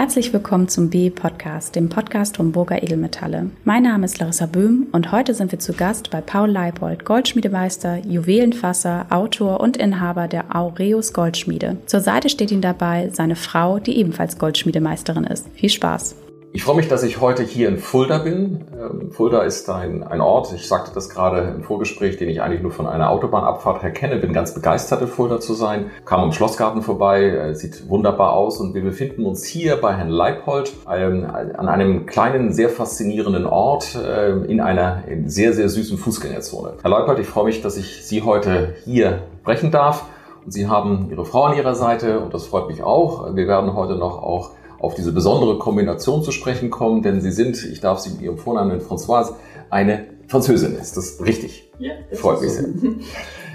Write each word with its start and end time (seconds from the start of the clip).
Herzlich 0.00 0.32
willkommen 0.32 0.66
zum 0.66 0.88
B-Podcast, 0.88 1.76
dem 1.76 1.90
Podcast 1.90 2.38
Homburger 2.38 2.82
Edelmetalle. 2.82 3.50
Mein 3.66 3.82
Name 3.82 4.06
ist 4.06 4.18
Larissa 4.18 4.46
Böhm 4.46 4.86
und 4.92 5.12
heute 5.12 5.34
sind 5.34 5.52
wir 5.52 5.58
zu 5.58 5.74
Gast 5.74 6.08
bei 6.08 6.22
Paul 6.22 6.50
Leipold, 6.50 7.04
Goldschmiedemeister, 7.04 7.98
Juwelenfasser, 8.06 9.08
Autor 9.10 9.60
und 9.60 9.76
Inhaber 9.76 10.26
der 10.26 10.56
Aureus 10.56 11.12
Goldschmiede. 11.12 11.76
Zur 11.84 12.00
Seite 12.00 12.30
steht 12.30 12.50
ihm 12.50 12.62
dabei 12.62 13.10
seine 13.12 13.36
Frau, 13.36 13.78
die 13.78 13.98
ebenfalls 13.98 14.38
Goldschmiedemeisterin 14.38 15.24
ist. 15.24 15.46
Viel 15.52 15.68
Spaß! 15.68 16.16
Ich 16.52 16.64
freue 16.64 16.74
mich, 16.74 16.88
dass 16.88 17.04
ich 17.04 17.20
heute 17.20 17.44
hier 17.44 17.68
in 17.68 17.78
Fulda 17.78 18.18
bin. 18.18 18.64
Ähm, 18.76 19.12
Fulda 19.12 19.42
ist 19.42 19.70
ein, 19.70 20.02
ein 20.02 20.20
Ort, 20.20 20.52
ich 20.52 20.66
sagte 20.66 20.90
das 20.92 21.08
gerade 21.08 21.42
im 21.42 21.62
Vorgespräch, 21.62 22.16
den 22.16 22.28
ich 22.28 22.42
eigentlich 22.42 22.60
nur 22.60 22.72
von 22.72 22.88
einer 22.88 23.10
Autobahnabfahrt 23.10 23.84
her 23.84 23.92
kenne. 23.92 24.16
Bin 24.16 24.32
ganz 24.32 24.52
begeistert, 24.52 25.00
in 25.00 25.06
Fulda 25.06 25.38
zu 25.38 25.54
sein. 25.54 25.92
Kam 26.04 26.20
am 26.20 26.32
Schlossgarten 26.32 26.82
vorbei, 26.82 27.22
äh, 27.22 27.54
sieht 27.54 27.88
wunderbar 27.88 28.32
aus 28.32 28.58
und 28.58 28.74
wir 28.74 28.82
befinden 28.82 29.26
uns 29.26 29.44
hier 29.44 29.76
bei 29.76 29.94
Herrn 29.94 30.08
Leipold 30.08 30.72
ähm, 30.92 31.24
an 31.24 31.68
einem 31.68 32.06
kleinen, 32.06 32.52
sehr 32.52 32.68
faszinierenden 32.68 33.46
Ort 33.46 33.94
äh, 33.94 34.30
in 34.30 34.60
einer 34.60 35.04
sehr, 35.26 35.52
sehr 35.52 35.68
süßen 35.68 35.98
Fußgängerzone. 35.98 36.72
Herr 36.82 36.90
Leipold, 36.90 37.20
ich 37.20 37.28
freue 37.28 37.44
mich, 37.44 37.62
dass 37.62 37.76
ich 37.76 38.04
Sie 38.04 38.22
heute 38.22 38.74
hier 38.84 39.22
sprechen 39.42 39.70
darf. 39.70 40.06
Sie 40.48 40.66
haben 40.66 41.10
Ihre 41.10 41.24
Frau 41.24 41.44
an 41.44 41.56
Ihrer 41.56 41.76
Seite 41.76 42.18
und 42.18 42.34
das 42.34 42.46
freut 42.46 42.66
mich 42.66 42.82
auch. 42.82 43.36
Wir 43.36 43.46
werden 43.46 43.74
heute 43.74 43.94
noch 43.94 44.20
auch 44.20 44.50
auf 44.80 44.94
diese 44.94 45.12
besondere 45.12 45.58
Kombination 45.58 46.22
zu 46.22 46.32
sprechen 46.32 46.70
kommen, 46.70 47.02
denn 47.02 47.20
Sie 47.20 47.30
sind, 47.30 47.64
ich 47.64 47.80
darf 47.80 48.00
Sie 48.00 48.10
mit 48.10 48.22
Ihrem 48.22 48.38
Vornamen 48.38 48.68
nennen, 48.68 48.80
Françoise, 48.80 49.34
eine 49.68 50.06
Französin. 50.26 50.76
Ist 50.76 50.96
das 50.96 51.24
richtig? 51.24 51.70
Ja. 51.78 51.92
Das 52.08 52.18
Freut 52.18 52.40
mich 52.40 52.50
sehr. 52.50 52.64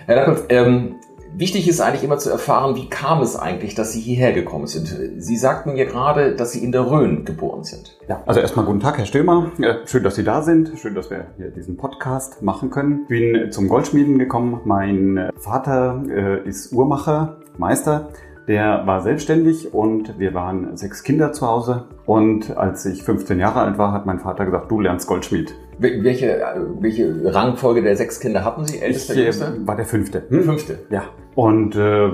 Herr 0.05 0.15
Lackert, 0.15 0.45
ähm, 0.49 0.95
wichtig 1.35 1.67
ist 1.67 1.81
eigentlich 1.81 2.03
immer 2.03 2.19
zu 2.19 2.29
erfahren, 2.29 2.75
wie 2.75 2.89
kam 2.89 3.21
es 3.21 3.35
eigentlich, 3.35 3.73
dass 3.73 3.91
Sie 3.91 3.99
hierher 3.99 4.33
gekommen 4.33 4.67
sind. 4.67 4.95
Sie 5.17 5.35
sagten 5.35 5.73
mir 5.73 5.85
gerade, 5.85 6.35
dass 6.35 6.51
Sie 6.51 6.63
in 6.63 6.71
der 6.71 6.89
Rhön 6.89 7.25
geboren 7.25 7.63
sind. 7.63 7.97
Ja, 8.07 8.21
also 8.27 8.39
erstmal 8.39 8.65
guten 8.65 8.79
Tag, 8.79 8.99
Herr 8.99 9.05
Stömer. 9.05 9.51
Schön, 9.85 10.03
dass 10.03 10.15
Sie 10.15 10.23
da 10.23 10.43
sind. 10.43 10.73
Schön, 10.77 10.93
dass 10.93 11.09
wir 11.09 11.27
hier 11.37 11.49
diesen 11.49 11.75
Podcast 11.75 12.43
machen 12.43 12.69
können. 12.69 13.01
Ich 13.03 13.07
bin 13.09 13.51
zum 13.51 13.67
Goldschmieden 13.67 14.19
gekommen. 14.19 14.61
Mein 14.63 15.31
Vater 15.37 16.03
äh, 16.07 16.47
ist 16.47 16.71
Uhrmacher, 16.71 17.37
Meister 17.57 18.09
der 18.47 18.85
war 18.85 19.01
selbstständig 19.01 19.73
und 19.73 20.19
wir 20.19 20.33
waren 20.33 20.75
sechs 20.77 21.03
Kinder 21.03 21.31
zu 21.31 21.47
Hause. 21.47 21.85
Und 22.05 22.55
als 22.55 22.85
ich 22.85 23.03
15 23.03 23.39
Jahre 23.39 23.61
alt 23.61 23.77
war, 23.77 23.91
hat 23.91 24.05
mein 24.05 24.19
Vater 24.19 24.45
gesagt, 24.45 24.69
du 24.69 24.79
lernst 24.79 25.07
Goldschmied. 25.07 25.55
Welche, 25.77 26.41
welche 26.79 27.33
Rangfolge 27.33 27.81
der 27.81 27.97
sechs 27.97 28.19
Kinder 28.19 28.45
hatten 28.45 28.65
Sie? 28.65 28.79
Ältester, 28.79 29.13
ich, 29.13 29.19
jüngster? 29.19 29.53
War 29.65 29.75
der 29.75 29.85
fünfte. 29.85 30.23
Hm? 30.29 30.43
Fünfte? 30.43 30.79
Ja. 30.89 31.03
Und 31.35 31.75
äh, 31.75 32.09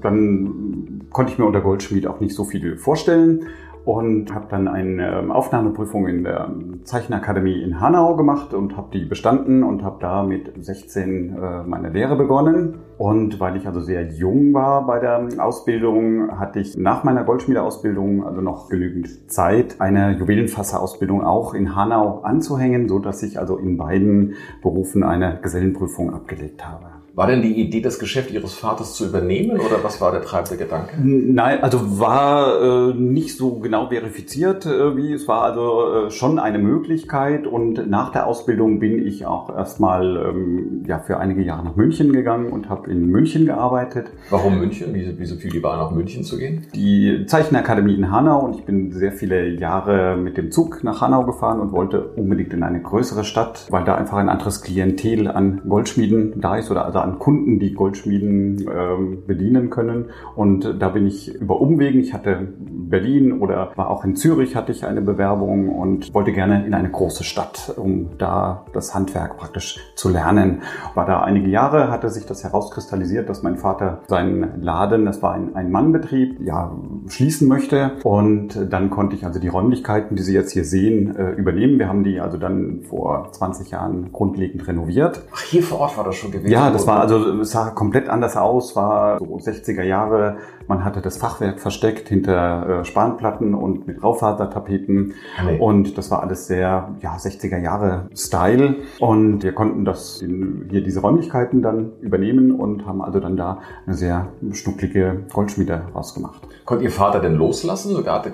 dann 0.00 1.02
konnte 1.10 1.32
ich 1.32 1.38
mir 1.38 1.44
unter 1.44 1.60
Goldschmied 1.60 2.06
auch 2.06 2.20
nicht 2.20 2.34
so 2.34 2.44
viel 2.44 2.76
vorstellen 2.76 3.48
und 3.84 4.32
habe 4.32 4.46
dann 4.48 4.68
eine 4.68 5.18
ähm, 5.18 5.32
Aufnahmeprüfung 5.32 6.06
in 6.06 6.24
der 6.24 6.50
Zeichenakademie 6.84 7.62
in 7.62 7.80
Hanau 7.80 8.16
gemacht 8.16 8.54
und 8.54 8.76
habe 8.76 8.88
die 8.92 9.04
bestanden 9.04 9.64
und 9.64 9.82
habe 9.82 9.96
da 10.00 10.22
mit 10.22 10.52
16 10.56 11.36
äh, 11.36 11.62
meine 11.64 11.90
Lehre 11.90 12.16
begonnen. 12.16 12.78
Und 12.98 13.40
weil 13.40 13.56
ich 13.56 13.66
also 13.66 13.80
sehr 13.80 14.06
jung 14.06 14.54
war 14.54 14.86
bei 14.86 15.00
der 15.00 15.26
Ausbildung, 15.38 16.38
hatte 16.38 16.60
ich 16.60 16.76
nach 16.76 17.02
meiner 17.02 17.24
Goldschmiedeausbildung 17.24 18.24
also 18.24 18.40
noch 18.40 18.68
genügend 18.68 19.30
Zeit, 19.30 19.80
eine 19.80 20.16
Juwelenfasserausbildung 20.16 21.24
auch 21.24 21.54
in 21.54 21.74
Hanau 21.74 22.20
anzuhängen, 22.20 22.88
so 22.88 23.00
dass 23.00 23.22
ich 23.24 23.40
also 23.40 23.56
in 23.56 23.76
beiden 23.76 24.34
Berufen 24.62 25.02
eine 25.02 25.40
Gesellenprüfung 25.42 26.14
abgelegt 26.14 26.64
habe. 26.64 27.01
War 27.14 27.26
denn 27.26 27.42
die 27.42 27.60
Idee, 27.60 27.82
das 27.82 27.98
Geschäft 27.98 28.30
Ihres 28.30 28.54
Vaters 28.54 28.94
zu 28.94 29.04
übernehmen 29.06 29.60
oder 29.60 29.84
was 29.84 30.00
war 30.00 30.12
der 30.12 30.22
treibende 30.22 30.56
Gedanke? 30.56 30.94
Nein, 31.02 31.62
also 31.62 32.00
war 32.00 32.90
äh, 32.90 32.94
nicht 32.94 33.36
so 33.36 33.56
genau 33.58 33.88
verifiziert, 33.88 34.64
äh, 34.64 34.96
wie 34.96 35.12
es 35.12 35.28
war 35.28 35.42
also 35.42 36.06
äh, 36.06 36.10
schon 36.10 36.38
eine 36.38 36.58
Möglichkeit 36.58 37.46
und 37.46 37.90
nach 37.90 38.12
der 38.12 38.26
Ausbildung 38.26 38.78
bin 38.78 39.06
ich 39.06 39.26
auch 39.26 39.54
erstmal 39.54 40.16
ähm, 40.16 40.84
ja, 40.86 41.00
für 41.00 41.18
einige 41.18 41.42
Jahre 41.42 41.64
nach 41.64 41.76
München 41.76 42.12
gegangen 42.12 42.50
und 42.50 42.70
habe 42.70 42.90
in 42.90 43.06
München 43.06 43.44
gearbeitet. 43.44 44.10
Warum 44.30 44.58
München? 44.58 44.88
Wieso, 44.92 45.12
wieso 45.18 45.36
fiel 45.36 45.50
die 45.50 45.62
Wahl 45.62 45.76
nach 45.76 45.90
München 45.90 46.24
zu 46.24 46.38
gehen? 46.38 46.66
Die 46.74 47.26
Zeichenakademie 47.26 47.94
in 47.94 48.10
Hanau 48.10 48.40
und 48.40 48.56
ich 48.56 48.64
bin 48.64 48.90
sehr 48.90 49.12
viele 49.12 49.48
Jahre 49.48 50.16
mit 50.16 50.38
dem 50.38 50.50
Zug 50.50 50.82
nach 50.82 51.02
Hanau 51.02 51.24
gefahren 51.24 51.60
und 51.60 51.72
wollte 51.72 52.00
unbedingt 52.16 52.54
in 52.54 52.62
eine 52.62 52.80
größere 52.80 53.24
Stadt, 53.24 53.66
weil 53.68 53.84
da 53.84 53.96
einfach 53.96 54.16
ein 54.16 54.30
anderes 54.30 54.62
Klientel 54.62 55.28
an 55.28 55.60
Goldschmieden 55.68 56.40
da 56.40 56.56
ist 56.56 56.70
oder 56.70 57.01
an 57.02 57.18
Kunden, 57.18 57.58
die 57.58 57.74
Goldschmieden 57.74 58.66
ähm, 58.68 59.22
bedienen 59.26 59.70
können. 59.70 60.06
Und 60.36 60.76
da 60.80 60.88
bin 60.88 61.06
ich 61.06 61.34
über 61.34 61.60
Umwegen. 61.60 62.00
Ich 62.00 62.14
hatte 62.14 62.48
Berlin 62.92 63.40
oder 63.40 63.72
war 63.76 63.90
auch 63.90 64.04
in 64.04 64.16
Zürich 64.16 64.54
hatte 64.54 64.70
ich 64.70 64.84
eine 64.84 65.00
Bewerbung 65.00 65.70
und 65.70 66.12
wollte 66.14 66.32
gerne 66.32 66.66
in 66.66 66.74
eine 66.74 66.90
große 66.90 67.24
Stadt, 67.24 67.74
um 67.76 68.10
da 68.18 68.66
das 68.72 68.94
Handwerk 68.94 69.36
praktisch 69.36 69.80
zu 69.96 70.10
lernen. 70.10 70.62
War 70.94 71.06
da 71.06 71.22
einige 71.22 71.48
Jahre, 71.48 71.90
hatte 71.90 72.10
sich 72.10 72.26
das 72.26 72.44
herauskristallisiert, 72.44 73.28
dass 73.28 73.42
mein 73.42 73.56
Vater 73.56 74.02
seinen 74.08 74.62
Laden, 74.62 75.06
das 75.06 75.22
war 75.22 75.32
ein, 75.32 75.54
ein 75.56 75.70
Mannbetrieb, 75.70 76.40
ja, 76.40 76.76
schließen 77.08 77.48
möchte. 77.48 77.92
Und 78.04 78.68
dann 78.70 78.90
konnte 78.90 79.16
ich 79.16 79.24
also 79.24 79.40
die 79.40 79.48
Räumlichkeiten, 79.48 80.16
die 80.16 80.22
Sie 80.22 80.34
jetzt 80.34 80.52
hier 80.52 80.64
sehen, 80.64 81.16
äh, 81.16 81.32
übernehmen. 81.32 81.78
Wir 81.78 81.88
haben 81.88 82.04
die 82.04 82.20
also 82.20 82.36
dann 82.36 82.82
vor 82.82 83.28
20 83.32 83.70
Jahren 83.70 84.12
grundlegend 84.12 84.68
renoviert. 84.68 85.22
Ach, 85.32 85.40
hier 85.40 85.62
vor 85.62 85.80
Ort 85.80 85.96
war 85.96 86.04
das 86.04 86.16
schon 86.16 86.30
gewesen? 86.30 86.52
Ja, 86.52 86.70
das 86.70 86.86
war 86.86 86.91
also, 87.00 87.40
es 87.40 87.50
sah 87.50 87.70
komplett 87.70 88.08
anders 88.08 88.36
aus, 88.36 88.76
war 88.76 89.18
so 89.18 89.36
60er 89.36 89.82
Jahre. 89.82 90.38
Man 90.68 90.84
hatte 90.84 91.00
das 91.00 91.16
Fachwerk 91.16 91.60
versteckt 91.60 92.08
hinter 92.08 92.80
äh, 92.80 92.84
Spanplatten 92.84 93.54
und 93.54 93.86
mit 93.86 94.02
Raufasertapeten. 94.02 95.14
Okay. 95.40 95.58
Und 95.58 95.98
das 95.98 96.10
war 96.10 96.22
alles 96.22 96.46
sehr, 96.46 96.90
ja, 97.00 97.16
60er 97.16 97.58
Jahre 97.58 98.08
Style. 98.14 98.76
Und 98.98 99.42
wir 99.42 99.52
konnten 99.52 99.84
das 99.84 100.20
in, 100.22 100.66
hier 100.70 100.82
diese 100.82 101.00
Räumlichkeiten 101.00 101.62
dann 101.62 101.92
übernehmen 102.00 102.52
und 102.52 102.86
haben 102.86 103.02
also 103.02 103.20
dann 103.20 103.36
da 103.36 103.60
eine 103.86 103.94
sehr 103.94 104.28
schnucklige 104.52 105.24
Goldschmiede 105.32 105.82
rausgemacht. 105.94 106.42
Konnte 106.64 106.84
Ihr 106.84 106.90
Vater 106.90 107.20
denn 107.20 107.34
loslassen? 107.34 108.02
Gab 108.04 108.26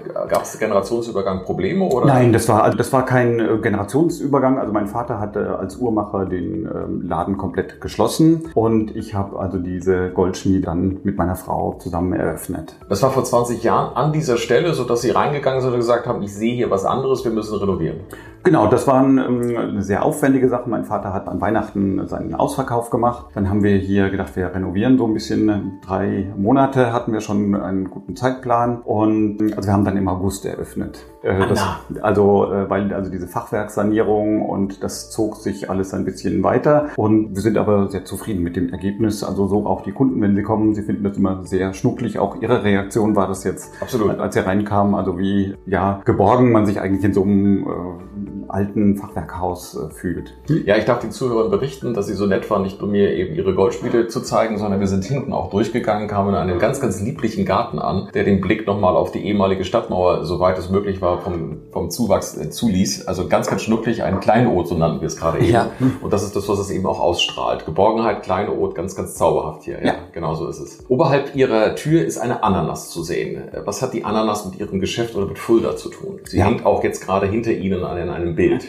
es 0.42 0.58
Generationsübergang 0.58 1.44
Probleme? 1.44 1.84
Oder? 1.84 2.06
Nein, 2.06 2.32
das 2.32 2.48
war, 2.48 2.70
das 2.74 2.92
war 2.92 3.04
kein 3.04 3.40
äh, 3.40 3.58
Generationsübergang. 3.58 4.58
Also 4.58 4.72
mein 4.72 4.86
Vater 4.86 5.18
hatte 5.18 5.58
als 5.58 5.76
Uhrmacher 5.76 6.26
den 6.26 6.66
ähm, 6.66 7.02
Laden 7.02 7.36
komplett 7.36 7.80
geschlossen 7.80 8.50
und 8.54 8.94
ich 8.96 9.14
habe 9.14 9.38
also 9.38 9.58
diese 9.58 10.10
Goldschmiede 10.10 10.60
dann 10.60 10.98
mit 11.02 11.16
meiner 11.16 11.36
Frau 11.36 11.74
zusammen 11.74 12.12
eröffnet. 12.28 12.74
Das 12.88 13.02
war 13.02 13.10
vor 13.10 13.24
20 13.24 13.62
Jahren 13.62 13.96
an 13.96 14.12
dieser 14.12 14.36
Stelle, 14.36 14.74
so 14.74 14.84
dass 14.84 15.00
Sie 15.00 15.10
reingegangen 15.10 15.60
sind 15.60 15.72
und 15.72 15.78
gesagt 15.78 16.06
haben, 16.06 16.22
ich 16.22 16.34
sehe 16.34 16.54
hier 16.54 16.70
was 16.70 16.84
anderes, 16.84 17.24
wir 17.24 17.32
müssen 17.32 17.58
renovieren. 17.58 18.00
Genau, 18.42 18.66
das 18.66 18.86
waren 18.86 19.18
ähm, 19.18 19.80
sehr 19.80 20.04
aufwendige 20.04 20.48
Sache. 20.48 20.68
Mein 20.68 20.84
Vater 20.84 21.12
hat 21.12 21.28
an 21.28 21.40
Weihnachten 21.40 22.06
seinen 22.06 22.34
Ausverkauf 22.34 22.90
gemacht. 22.90 23.26
Dann 23.34 23.48
haben 23.50 23.62
wir 23.62 23.76
hier 23.76 24.10
gedacht, 24.10 24.36
wir 24.36 24.54
renovieren 24.54 24.98
so 24.98 25.06
ein 25.06 25.14
bisschen. 25.14 25.78
Drei 25.84 26.32
Monate 26.36 26.92
hatten 26.92 27.12
wir 27.12 27.20
schon 27.20 27.54
einen 27.54 27.90
guten 27.90 28.16
Zeitplan 28.16 28.80
und 28.82 29.38
also 29.56 29.68
wir 29.68 29.72
haben 29.72 29.84
dann 29.84 29.96
im 29.96 30.08
August 30.08 30.46
eröffnet. 30.46 31.04
Äh, 31.22 31.48
das, 31.48 31.64
also 32.00 32.52
äh, 32.52 32.70
weil 32.70 32.92
also 32.94 33.10
diese 33.10 33.26
Fachwerksanierung 33.26 34.42
und 34.42 34.82
das 34.82 35.10
zog 35.10 35.36
sich 35.36 35.68
alles 35.68 35.92
ein 35.92 36.04
bisschen 36.04 36.42
weiter 36.42 36.88
und 36.96 37.34
wir 37.34 37.42
sind 37.42 37.58
aber 37.58 37.90
sehr 37.90 38.04
zufrieden 38.04 38.42
mit 38.42 38.56
dem 38.56 38.70
Ergebnis. 38.70 39.24
Also 39.24 39.46
so 39.48 39.66
auch 39.66 39.82
die 39.82 39.92
Kunden, 39.92 40.20
wenn 40.20 40.36
sie 40.36 40.42
kommen, 40.42 40.74
sie 40.74 40.82
finden 40.82 41.04
das 41.04 41.16
immer 41.16 41.44
sehr 41.44 41.74
schnucklig. 41.74 42.18
Auch 42.18 42.40
ihre 42.40 42.62
Reaktion 42.62 43.16
war 43.16 43.26
das 43.26 43.44
jetzt, 43.44 43.72
Absolut. 43.80 44.18
als 44.18 44.34
sie 44.34 44.40
reinkamen, 44.40 44.94
also 44.94 45.18
wie 45.18 45.56
ja 45.66 46.00
geborgen 46.04 46.52
man 46.52 46.66
sich 46.66 46.80
eigentlich 46.80 47.04
in 47.04 47.12
so 47.12 47.22
einem 47.22 47.66
äh, 47.66 48.27
alten 48.48 48.96
Fachwerkhaus 48.96 49.76
äh, 49.76 49.90
fühlt. 49.92 50.34
Ja, 50.48 50.76
ich 50.76 50.84
darf 50.84 51.00
den 51.00 51.10
Zuhörern 51.10 51.50
berichten, 51.50 51.94
dass 51.94 52.06
sie 52.06 52.14
so 52.14 52.26
nett 52.26 52.48
waren, 52.50 52.62
nicht 52.62 52.80
nur 52.80 52.88
mir 52.88 53.12
eben 53.14 53.34
ihre 53.34 53.54
Goldspiele 53.54 54.08
zu 54.08 54.20
zeigen, 54.20 54.58
sondern 54.58 54.80
wir 54.80 54.86
sind 54.86 55.04
hinten 55.04 55.32
auch 55.32 55.50
durchgegangen, 55.50 56.08
kamen 56.08 56.30
in 56.30 56.34
einen 56.36 56.58
ganz, 56.58 56.80
ganz 56.80 57.00
lieblichen 57.00 57.44
Garten 57.44 57.78
an, 57.78 58.08
der 58.14 58.24
den 58.24 58.40
Blick 58.40 58.66
nochmal 58.66 58.96
auf 58.96 59.12
die 59.12 59.24
ehemalige 59.24 59.64
Stadtmauer, 59.64 60.24
soweit 60.24 60.58
es 60.58 60.70
möglich 60.70 61.00
war, 61.00 61.20
vom, 61.20 61.58
vom 61.70 61.90
Zuwachs 61.90 62.36
äh, 62.36 62.50
zuließ. 62.50 63.06
Also 63.06 63.28
ganz, 63.28 63.48
ganz 63.48 63.62
schnucklig, 63.62 64.02
ein 64.02 64.20
Kleinod, 64.20 64.68
so 64.68 64.76
nannten 64.76 65.00
wir 65.00 65.08
es 65.08 65.16
gerade 65.16 65.38
eben. 65.38 65.52
Ja. 65.52 65.70
Und 66.00 66.12
das 66.12 66.22
ist 66.22 66.34
das, 66.36 66.48
was 66.48 66.58
es 66.58 66.70
eben 66.70 66.86
auch 66.86 67.00
ausstrahlt. 67.00 67.66
Geborgenheit, 67.66 68.22
Kleinod, 68.22 68.74
ganz, 68.74 68.94
ganz 68.94 69.14
zauberhaft 69.14 69.64
hier. 69.64 69.78
Ja, 69.80 69.86
ja. 69.86 69.94
genau 70.12 70.34
so 70.34 70.48
ist 70.48 70.60
es. 70.60 70.84
Oberhalb 70.88 71.34
ihrer 71.34 71.74
Tür 71.74 72.04
ist 72.04 72.18
eine 72.18 72.42
Ananas 72.42 72.90
zu 72.90 73.02
sehen. 73.02 73.42
Was 73.64 73.82
hat 73.82 73.92
die 73.92 74.04
Ananas 74.04 74.44
mit 74.46 74.58
ihrem 74.58 74.80
Geschäft 74.80 75.14
oder 75.16 75.26
mit 75.26 75.38
Fulda 75.38 75.76
zu 75.76 75.90
tun? 75.90 76.20
Sie 76.24 76.38
ja. 76.38 76.46
hängt 76.46 76.64
auch 76.64 76.82
jetzt 76.84 77.04
gerade 77.04 77.26
hinter 77.26 77.52
Ihnen 77.52 77.84
an 77.84 77.96
einem 78.18 78.34
Bild. 78.34 78.66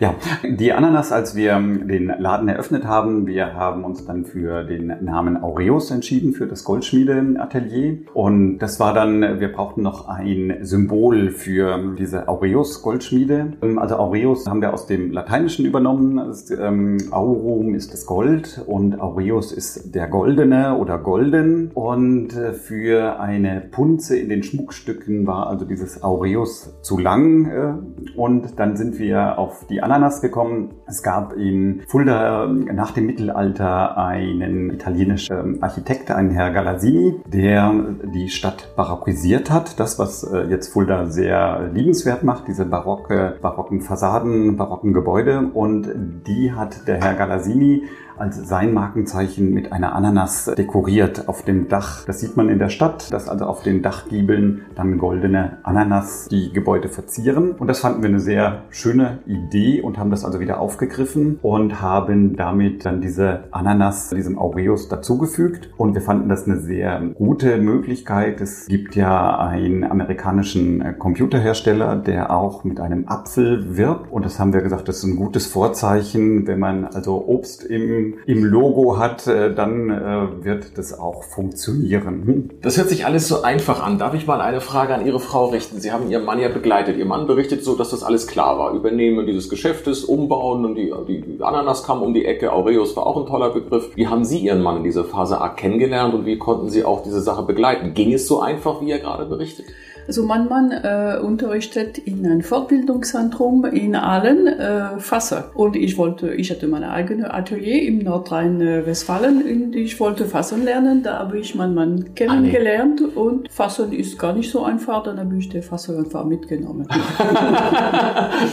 Ja, 0.00 0.14
die 0.44 0.72
Ananas, 0.72 1.12
als 1.12 1.34
wir 1.34 1.54
den 1.54 2.12
Laden 2.18 2.48
eröffnet 2.48 2.84
haben, 2.84 3.26
wir 3.26 3.54
haben 3.54 3.84
uns 3.84 4.04
dann 4.04 4.24
für 4.24 4.64
den 4.64 4.92
Namen 5.00 5.42
Aureus 5.42 5.90
entschieden, 5.90 6.32
für 6.32 6.46
das 6.46 6.64
Goldschmiedeatelier. 6.64 7.98
Und 8.14 8.58
das 8.58 8.78
war 8.80 8.94
dann, 8.94 9.40
wir 9.40 9.52
brauchten 9.52 9.82
noch 9.82 10.08
ein 10.08 10.58
Symbol 10.62 11.30
für 11.30 11.94
diese 11.98 12.28
Aureus 12.28 12.82
Goldschmiede. 12.82 13.54
Also 13.76 13.96
Aureus 13.96 14.46
haben 14.46 14.60
wir 14.60 14.72
aus 14.72 14.86
dem 14.86 15.10
Lateinischen 15.10 15.66
übernommen. 15.66 16.20
Ähm, 16.58 16.98
Aurum 17.10 17.74
ist 17.74 17.92
das 17.92 18.06
Gold 18.06 18.62
und 18.66 19.00
Aureus 19.00 19.52
ist 19.52 19.94
der 19.94 20.08
Goldene 20.08 20.76
oder 20.76 20.98
Golden. 20.98 21.70
Und 21.74 22.36
äh, 22.36 22.52
für 22.52 23.18
eine 23.20 23.62
Punze 23.70 24.16
in 24.16 24.28
den 24.28 24.42
Schmuckstücken 24.42 25.26
war 25.26 25.48
also 25.48 25.64
dieses 25.64 26.02
Aureus 26.02 26.74
zu 26.82 26.98
lang. 26.98 27.46
Äh, 27.46 28.18
und 28.18 28.58
dann 28.58 28.76
sind 28.76 28.98
wir 28.98 29.38
auf 29.38 29.66
die 29.68 29.71
Ananas 29.80 30.20
gekommen. 30.20 30.74
Es 30.86 31.02
gab 31.02 31.32
in 31.34 31.82
Fulda 31.86 32.46
nach 32.46 32.90
dem 32.90 33.06
Mittelalter 33.06 33.96
einen 33.96 34.70
italienischen 34.70 35.62
Architekt, 35.62 36.10
einen 36.10 36.30
Herr 36.30 36.50
Galassini, 36.50 37.20
der 37.26 37.72
die 38.14 38.28
Stadt 38.28 38.74
barockisiert 38.76 39.50
hat. 39.50 39.78
Das, 39.78 39.98
was 39.98 40.24
äh, 40.24 40.44
jetzt 40.48 40.72
Fulda 40.72 41.06
sehr 41.06 41.70
liebenswert 41.72 42.24
macht, 42.24 42.48
diese 42.48 42.64
barocke, 42.64 43.36
barocken 43.40 43.80
Fassaden, 43.80 44.56
barocken 44.56 44.92
Gebäude. 44.92 45.50
Und 45.54 45.88
die 46.26 46.52
hat 46.52 46.86
der 46.88 47.02
Herr 47.02 47.14
Galassini 47.14 47.84
als 48.16 48.48
sein 48.48 48.72
Markenzeichen 48.72 49.52
mit 49.52 49.72
einer 49.72 49.94
Ananas 49.94 50.50
dekoriert 50.56 51.28
auf 51.28 51.42
dem 51.42 51.68
Dach. 51.68 52.04
Das 52.06 52.20
sieht 52.20 52.36
man 52.36 52.48
in 52.48 52.58
der 52.58 52.68
Stadt, 52.68 53.12
dass 53.12 53.28
also 53.28 53.46
auf 53.46 53.62
den 53.62 53.82
Dachgiebeln 53.82 54.62
dann 54.74 54.98
goldene 54.98 55.58
Ananas 55.62 56.28
die 56.30 56.52
Gebäude 56.52 56.88
verzieren. 56.88 57.52
Und 57.52 57.68
das 57.68 57.80
fanden 57.80 58.02
wir 58.02 58.08
eine 58.08 58.20
sehr 58.20 58.62
schöne 58.70 59.18
Idee 59.26 59.80
und 59.80 59.98
haben 59.98 60.10
das 60.10 60.24
also 60.24 60.40
wieder 60.40 60.60
aufgegriffen 60.60 61.38
und 61.42 61.80
haben 61.80 62.36
damit 62.36 62.84
dann 62.84 63.00
diese 63.00 63.44
Ananas 63.50 64.10
diesem 64.10 64.38
Aureus 64.38 64.88
dazugefügt. 64.88 65.70
Und 65.76 65.94
wir 65.94 66.02
fanden 66.02 66.28
das 66.28 66.46
eine 66.46 66.58
sehr 66.58 67.00
gute 67.14 67.58
Möglichkeit. 67.58 68.40
Es 68.40 68.66
gibt 68.66 68.96
ja 68.96 69.38
einen 69.38 69.84
amerikanischen 69.84 70.98
Computerhersteller, 70.98 71.96
der 71.96 72.30
auch 72.30 72.64
mit 72.64 72.80
einem 72.80 73.08
Apfel 73.08 73.76
wirbt. 73.76 74.10
Und 74.12 74.24
das 74.24 74.38
haben 74.38 74.52
wir 74.52 74.60
gesagt, 74.60 74.88
das 74.88 74.98
ist 74.98 75.04
ein 75.04 75.16
gutes 75.16 75.46
Vorzeichen, 75.46 76.46
wenn 76.46 76.58
man 76.58 76.84
also 76.84 77.24
Obst 77.26 77.64
im 77.64 78.01
im, 78.26 78.44
Logo 78.44 78.98
hat, 78.98 79.26
äh, 79.26 79.54
dann 79.54 79.90
äh, 79.90 80.44
wird 80.44 80.78
das 80.78 80.98
auch 80.98 81.24
funktionieren. 81.24 82.22
Hm? 82.26 82.50
Das 82.62 82.76
hört 82.76 82.88
sich 82.88 83.06
alles 83.06 83.28
so 83.28 83.42
einfach 83.42 83.82
an. 83.82 83.98
Darf 83.98 84.14
ich 84.14 84.26
mal 84.26 84.40
eine 84.40 84.60
Frage 84.60 84.94
an 84.94 85.06
Ihre 85.06 85.20
Frau 85.20 85.46
richten? 85.46 85.80
Sie 85.80 85.92
haben 85.92 86.10
Ihren 86.10 86.24
Mann 86.24 86.38
ja 86.38 86.48
begleitet. 86.48 86.96
Ihr 86.96 87.06
Mann 87.06 87.26
berichtet 87.26 87.64
so, 87.64 87.74
dass 87.74 87.90
das 87.90 88.02
alles 88.02 88.26
klar 88.26 88.58
war. 88.58 88.72
Übernehmen 88.74 89.26
dieses 89.26 89.48
Geschäftes, 89.48 90.04
umbauen 90.04 90.64
und 90.64 90.74
die, 90.74 90.92
die 91.06 91.42
Ananas 91.42 91.82
kam 91.84 92.02
um 92.02 92.14
die 92.14 92.24
Ecke. 92.24 92.52
Aureus 92.52 92.96
war 92.96 93.06
auch 93.06 93.16
ein 93.16 93.26
toller 93.26 93.50
Begriff. 93.50 93.90
Wie 93.94 94.06
haben 94.06 94.24
Sie 94.24 94.38
Ihren 94.38 94.62
Mann 94.62 94.78
in 94.78 94.84
dieser 94.84 95.04
Phase 95.04 95.40
A 95.40 95.48
kennengelernt 95.48 96.14
und 96.14 96.26
wie 96.26 96.38
konnten 96.38 96.68
Sie 96.70 96.84
auch 96.84 97.02
diese 97.02 97.20
Sache 97.20 97.42
begleiten? 97.42 97.94
Ging 97.94 98.12
es 98.12 98.26
so 98.26 98.40
einfach, 98.40 98.80
wie 98.80 98.90
er 98.90 98.98
gerade 98.98 99.26
berichtet? 99.26 99.66
Also 100.06 100.24
mein 100.24 100.48
Mann 100.48 100.72
äh, 100.72 101.18
unterrichtet 101.22 101.98
in 101.98 102.26
einem 102.26 102.42
Fortbildungszentrum 102.42 103.64
in 103.66 103.94
Aalen 103.94 104.46
äh, 104.46 104.98
Fasser. 104.98 105.50
Und 105.54 105.76
ich 105.76 105.96
wollte, 105.96 106.34
ich 106.34 106.50
hatte 106.50 106.66
mein 106.66 106.84
eigenes 106.84 107.26
Atelier 107.26 107.82
im 107.82 107.98
Nordrhein-Westfalen 108.00 109.42
und 109.42 109.76
ich 109.76 109.98
wollte 110.00 110.24
Fassen 110.24 110.64
lernen. 110.64 111.02
Da 111.02 111.20
habe 111.20 111.38
ich 111.38 111.54
meinen 111.54 111.74
Mann 111.74 112.14
kennengelernt 112.14 113.00
ah, 113.02 113.08
nee. 113.08 113.20
und 113.20 113.52
Fassen 113.52 113.92
ist 113.92 114.18
gar 114.18 114.32
nicht 114.32 114.50
so 114.50 114.64
einfach. 114.64 115.02
Dann 115.04 115.18
habe 115.18 115.36
ich 115.36 115.48
den 115.48 115.62
Fasser 115.62 115.96
einfach 115.98 116.24
mitgenommen. 116.24 116.86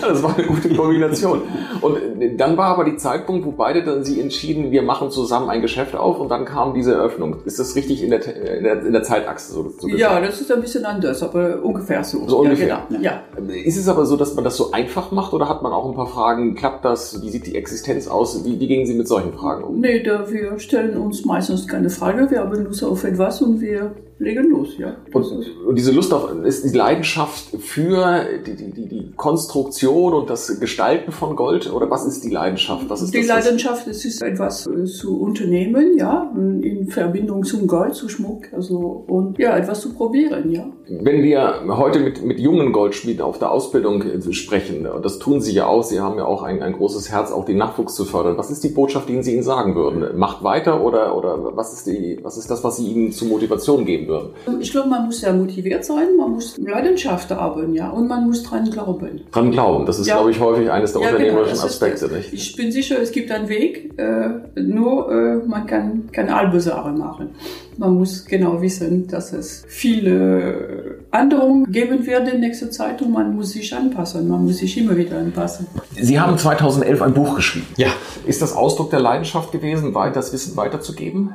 das 0.02 0.24
war 0.24 0.38
eine 0.38 0.48
gute 0.48 0.70
Kombination. 0.70 1.42
Und 1.82 1.98
dann 2.38 2.58
war 2.58 2.68
aber 2.68 2.86
die 2.86 2.98
Zeitpunkt, 2.98 3.46
wo 3.46 3.52
beide 3.52 3.84
dann 3.84 4.04
sie 4.04 4.22
entschieden, 4.22 4.72
wir 4.72 4.82
machen 4.82 5.12
zusammen 5.12 5.50
ein 5.50 5.62
Geschäft 5.62 5.96
auf 5.96 6.20
und 6.20 6.30
dann 6.30 6.46
kam 6.46 6.74
diese 6.74 6.94
Eröffnung. 6.94 7.38
Ist 7.46 7.60
das 7.60 7.76
richtig 7.76 8.04
in 8.04 8.12
der, 8.12 8.26
in 8.58 8.64
der, 8.64 8.86
in 8.86 8.94
der 8.94 9.04
Zeitachse 9.04 9.54
so, 9.54 9.74
so 9.78 9.88
Ja, 9.88 10.20
das 10.20 10.42
ist 10.42 10.52
ein 10.52 10.62
bisschen 10.62 10.86
anders, 10.86 11.24
aber 11.24 11.39
äh, 11.40 11.56
ungefähr 11.56 12.04
so. 12.04 12.28
So 12.28 12.40
ungefähr. 12.40 12.68
Ja, 12.68 12.86
genau. 12.90 13.02
ja. 13.02 13.24
Ist 13.64 13.78
es 13.78 13.88
aber 13.88 14.06
so, 14.06 14.18
dass 14.18 14.36
man 14.36 14.44
das 14.44 14.58
so 14.58 14.72
einfach 14.72 15.12
macht 15.12 15.34
oder 15.34 15.48
hat 15.48 15.62
man 15.62 15.72
auch 15.72 15.88
ein 15.88 15.96
paar 15.96 16.08
Fragen? 16.08 16.56
Klappt 16.56 16.86
das? 16.86 17.22
Wie 17.22 17.30
sieht 17.30 17.48
die 17.48 17.56
Existenz 17.56 18.08
aus? 18.08 18.44
Wie, 18.46 18.60
wie 18.60 18.68
gehen 18.68 18.86
Sie 18.86 18.94
mit 18.94 19.08
solchen 19.08 19.34
Fragen 19.34 19.64
um? 19.64 19.80
Nee, 19.80 20.04
da 20.04 20.30
wir 20.30 20.60
stellen 20.60 20.98
uns 20.98 21.26
meistens 21.26 21.68
keine 21.68 21.90
Frage. 21.90 22.30
Wir 22.30 22.42
haben 22.42 22.64
Lust 22.64 22.84
auf 22.84 23.04
etwas 23.04 23.42
und 23.42 23.62
wir 23.62 23.92
legen 24.20 24.50
los, 24.50 24.78
ja. 24.78 24.98
Und, 25.14 25.26
und, 25.66 25.76
diese 25.78 25.92
Lust 25.92 26.14
auf, 26.14 26.30
ist 26.44 26.66
die 26.66 26.78
Leidenschaft 26.78 27.56
für 27.60 28.26
die, 28.46 28.56
die, 28.56 28.88
die, 28.88 29.12
Konstruktion 29.16 30.14
und 30.14 30.30
das 30.30 30.60
Gestalten 30.60 31.12
von 31.12 31.36
Gold 31.36 31.72
oder 31.72 31.90
was 31.90 32.06
ist 32.06 32.24
die 32.24 32.30
Leidenschaft? 32.30 32.90
Was 32.90 33.02
ist 33.02 33.14
die 33.14 33.26
das, 33.26 33.46
Leidenschaft, 33.46 33.88
es 33.88 34.04
ist 34.04 34.22
etwas 34.22 34.68
äh, 34.68 34.86
zu 34.86 35.20
unternehmen, 35.20 35.98
ja, 35.98 36.32
in 36.36 36.88
Verbindung 36.90 37.44
zum 37.44 37.66
Gold, 37.66 37.96
zu 37.96 38.10
Schmuck, 38.10 38.52
also 38.54 39.06
und 39.08 39.40
ja, 39.40 39.58
etwas 39.58 39.82
zu 39.82 39.94
probieren, 39.94 40.52
ja. 40.52 40.70
Wenn 40.90 41.24
wir 41.24 41.64
heute 41.78 42.00
mit, 42.00 42.24
mit 42.24 42.40
jungen 42.40 42.74
Goldschmieden 42.74 43.22
auf 43.22 43.40
der 43.40 43.52
Ausbildung 43.52 44.02
äh, 44.02 44.34
sprechen, 44.34 44.86
und 44.86 45.06
das 45.06 45.20
tun 45.20 45.40
Sie 45.40 45.54
ja 45.54 45.66
auch, 45.66 45.84
Sie 45.84 46.00
haben 46.02 46.18
ja 46.18 46.26
auch 46.26 46.44
ein, 46.44 46.62
ein 46.62 46.74
großes 46.74 47.10
Herz, 47.10 47.32
auch 47.32 47.46
den 47.46 47.58
Nachwuchs 47.58 47.96
zu 47.96 48.04
fördern. 48.04 48.38
Was 48.38 48.52
ist 48.52 48.64
die 48.66 48.70
Botschaft, 48.70 49.08
die 49.08 49.22
Sie 49.24 49.34
ihnen 49.34 49.44
sagen 49.44 49.76
würden? 49.76 50.18
Macht 50.18 50.44
weiter 50.44 50.84
oder, 50.84 51.16
oder 51.16 51.56
was 51.56 51.74
ist 51.74 51.88
die, 51.88 52.20
was 52.22 52.38
ist 52.38 52.52
das, 52.52 52.64
was 52.66 52.78
Sie 52.78 52.88
ihnen 52.92 53.12
zur 53.14 53.30
Motivation 53.30 53.86
geben 53.86 54.09
würden? 54.10 54.30
Ich 54.60 54.72
glaube, 54.72 54.90
man 54.90 55.06
muss 55.06 55.22
sehr 55.22 55.34
motiviert 55.34 55.86
sein, 55.86 56.18
man 56.18 56.32
muss 56.32 56.58
Leidenschaft 56.58 57.30
haben, 57.32 57.74
ja, 57.74 57.90
und 57.90 58.08
man 58.08 58.28
muss 58.28 58.44
dran 58.44 58.70
glauben. 58.70 59.22
Dran 59.32 59.52
glauben, 59.52 59.86
das 59.86 60.00
ist, 60.00 60.08
ja. 60.08 60.16
glaube 60.16 60.32
ich, 60.32 60.40
häufig 60.40 60.70
eines 60.70 60.92
der 60.92 61.02
ja, 61.02 61.08
genau, 61.08 61.20
unternehmerischen 61.20 61.56
genau, 61.56 61.68
Aspekte, 61.68 62.08
nicht? 62.10 62.34
Ich 62.34 62.56
bin 62.56 62.72
sicher, 62.72 63.02
es 63.02 63.12
gibt 63.12 63.32
einen 63.32 63.48
Weg, 63.48 63.94
äh, 63.98 64.60
nur 64.60 65.12
äh, 65.12 65.48
man 65.48 65.66
kann 65.66 66.10
keine 66.12 66.36
halbe 66.36 66.60
Sache 66.60 66.90
machen. 66.90 67.30
Man 67.78 67.96
muss 67.96 68.26
genau 68.26 68.62
wissen, 68.62 69.08
dass 69.08 69.32
es 69.32 69.64
viele 69.68 70.98
Änderungen 71.12 71.72
geben 71.72 72.06
wird 72.06 72.28
in 72.28 72.42
nächster 72.42 72.70
Zeit 72.72 73.02
und 73.02 73.14
man 73.14 73.34
muss 73.34 73.52
sich 73.52 73.74
anpassen. 73.74 74.28
Man 74.28 74.44
muss 74.44 74.58
sich 74.58 74.78
immer 74.78 74.98
wieder 74.98 75.18
anpassen. 75.18 75.66
Sie 75.96 76.20
haben 76.20 76.38
2011 76.38 77.02
ein 77.02 77.14
Buch 77.14 77.36
geschrieben. 77.36 77.68
Ja. 77.78 77.88
Ist 78.26 78.42
das 78.42 78.54
Ausdruck 78.54 78.90
der 78.90 79.00
Leidenschaft 79.00 79.54
gewesen, 79.54 79.94
das 79.94 80.34
Wissen 80.34 80.58
weiterzugeben? 80.58 81.34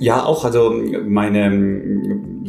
Ja, 0.00 0.24
auch. 0.24 0.46
Also 0.46 0.82
meine 1.06 1.50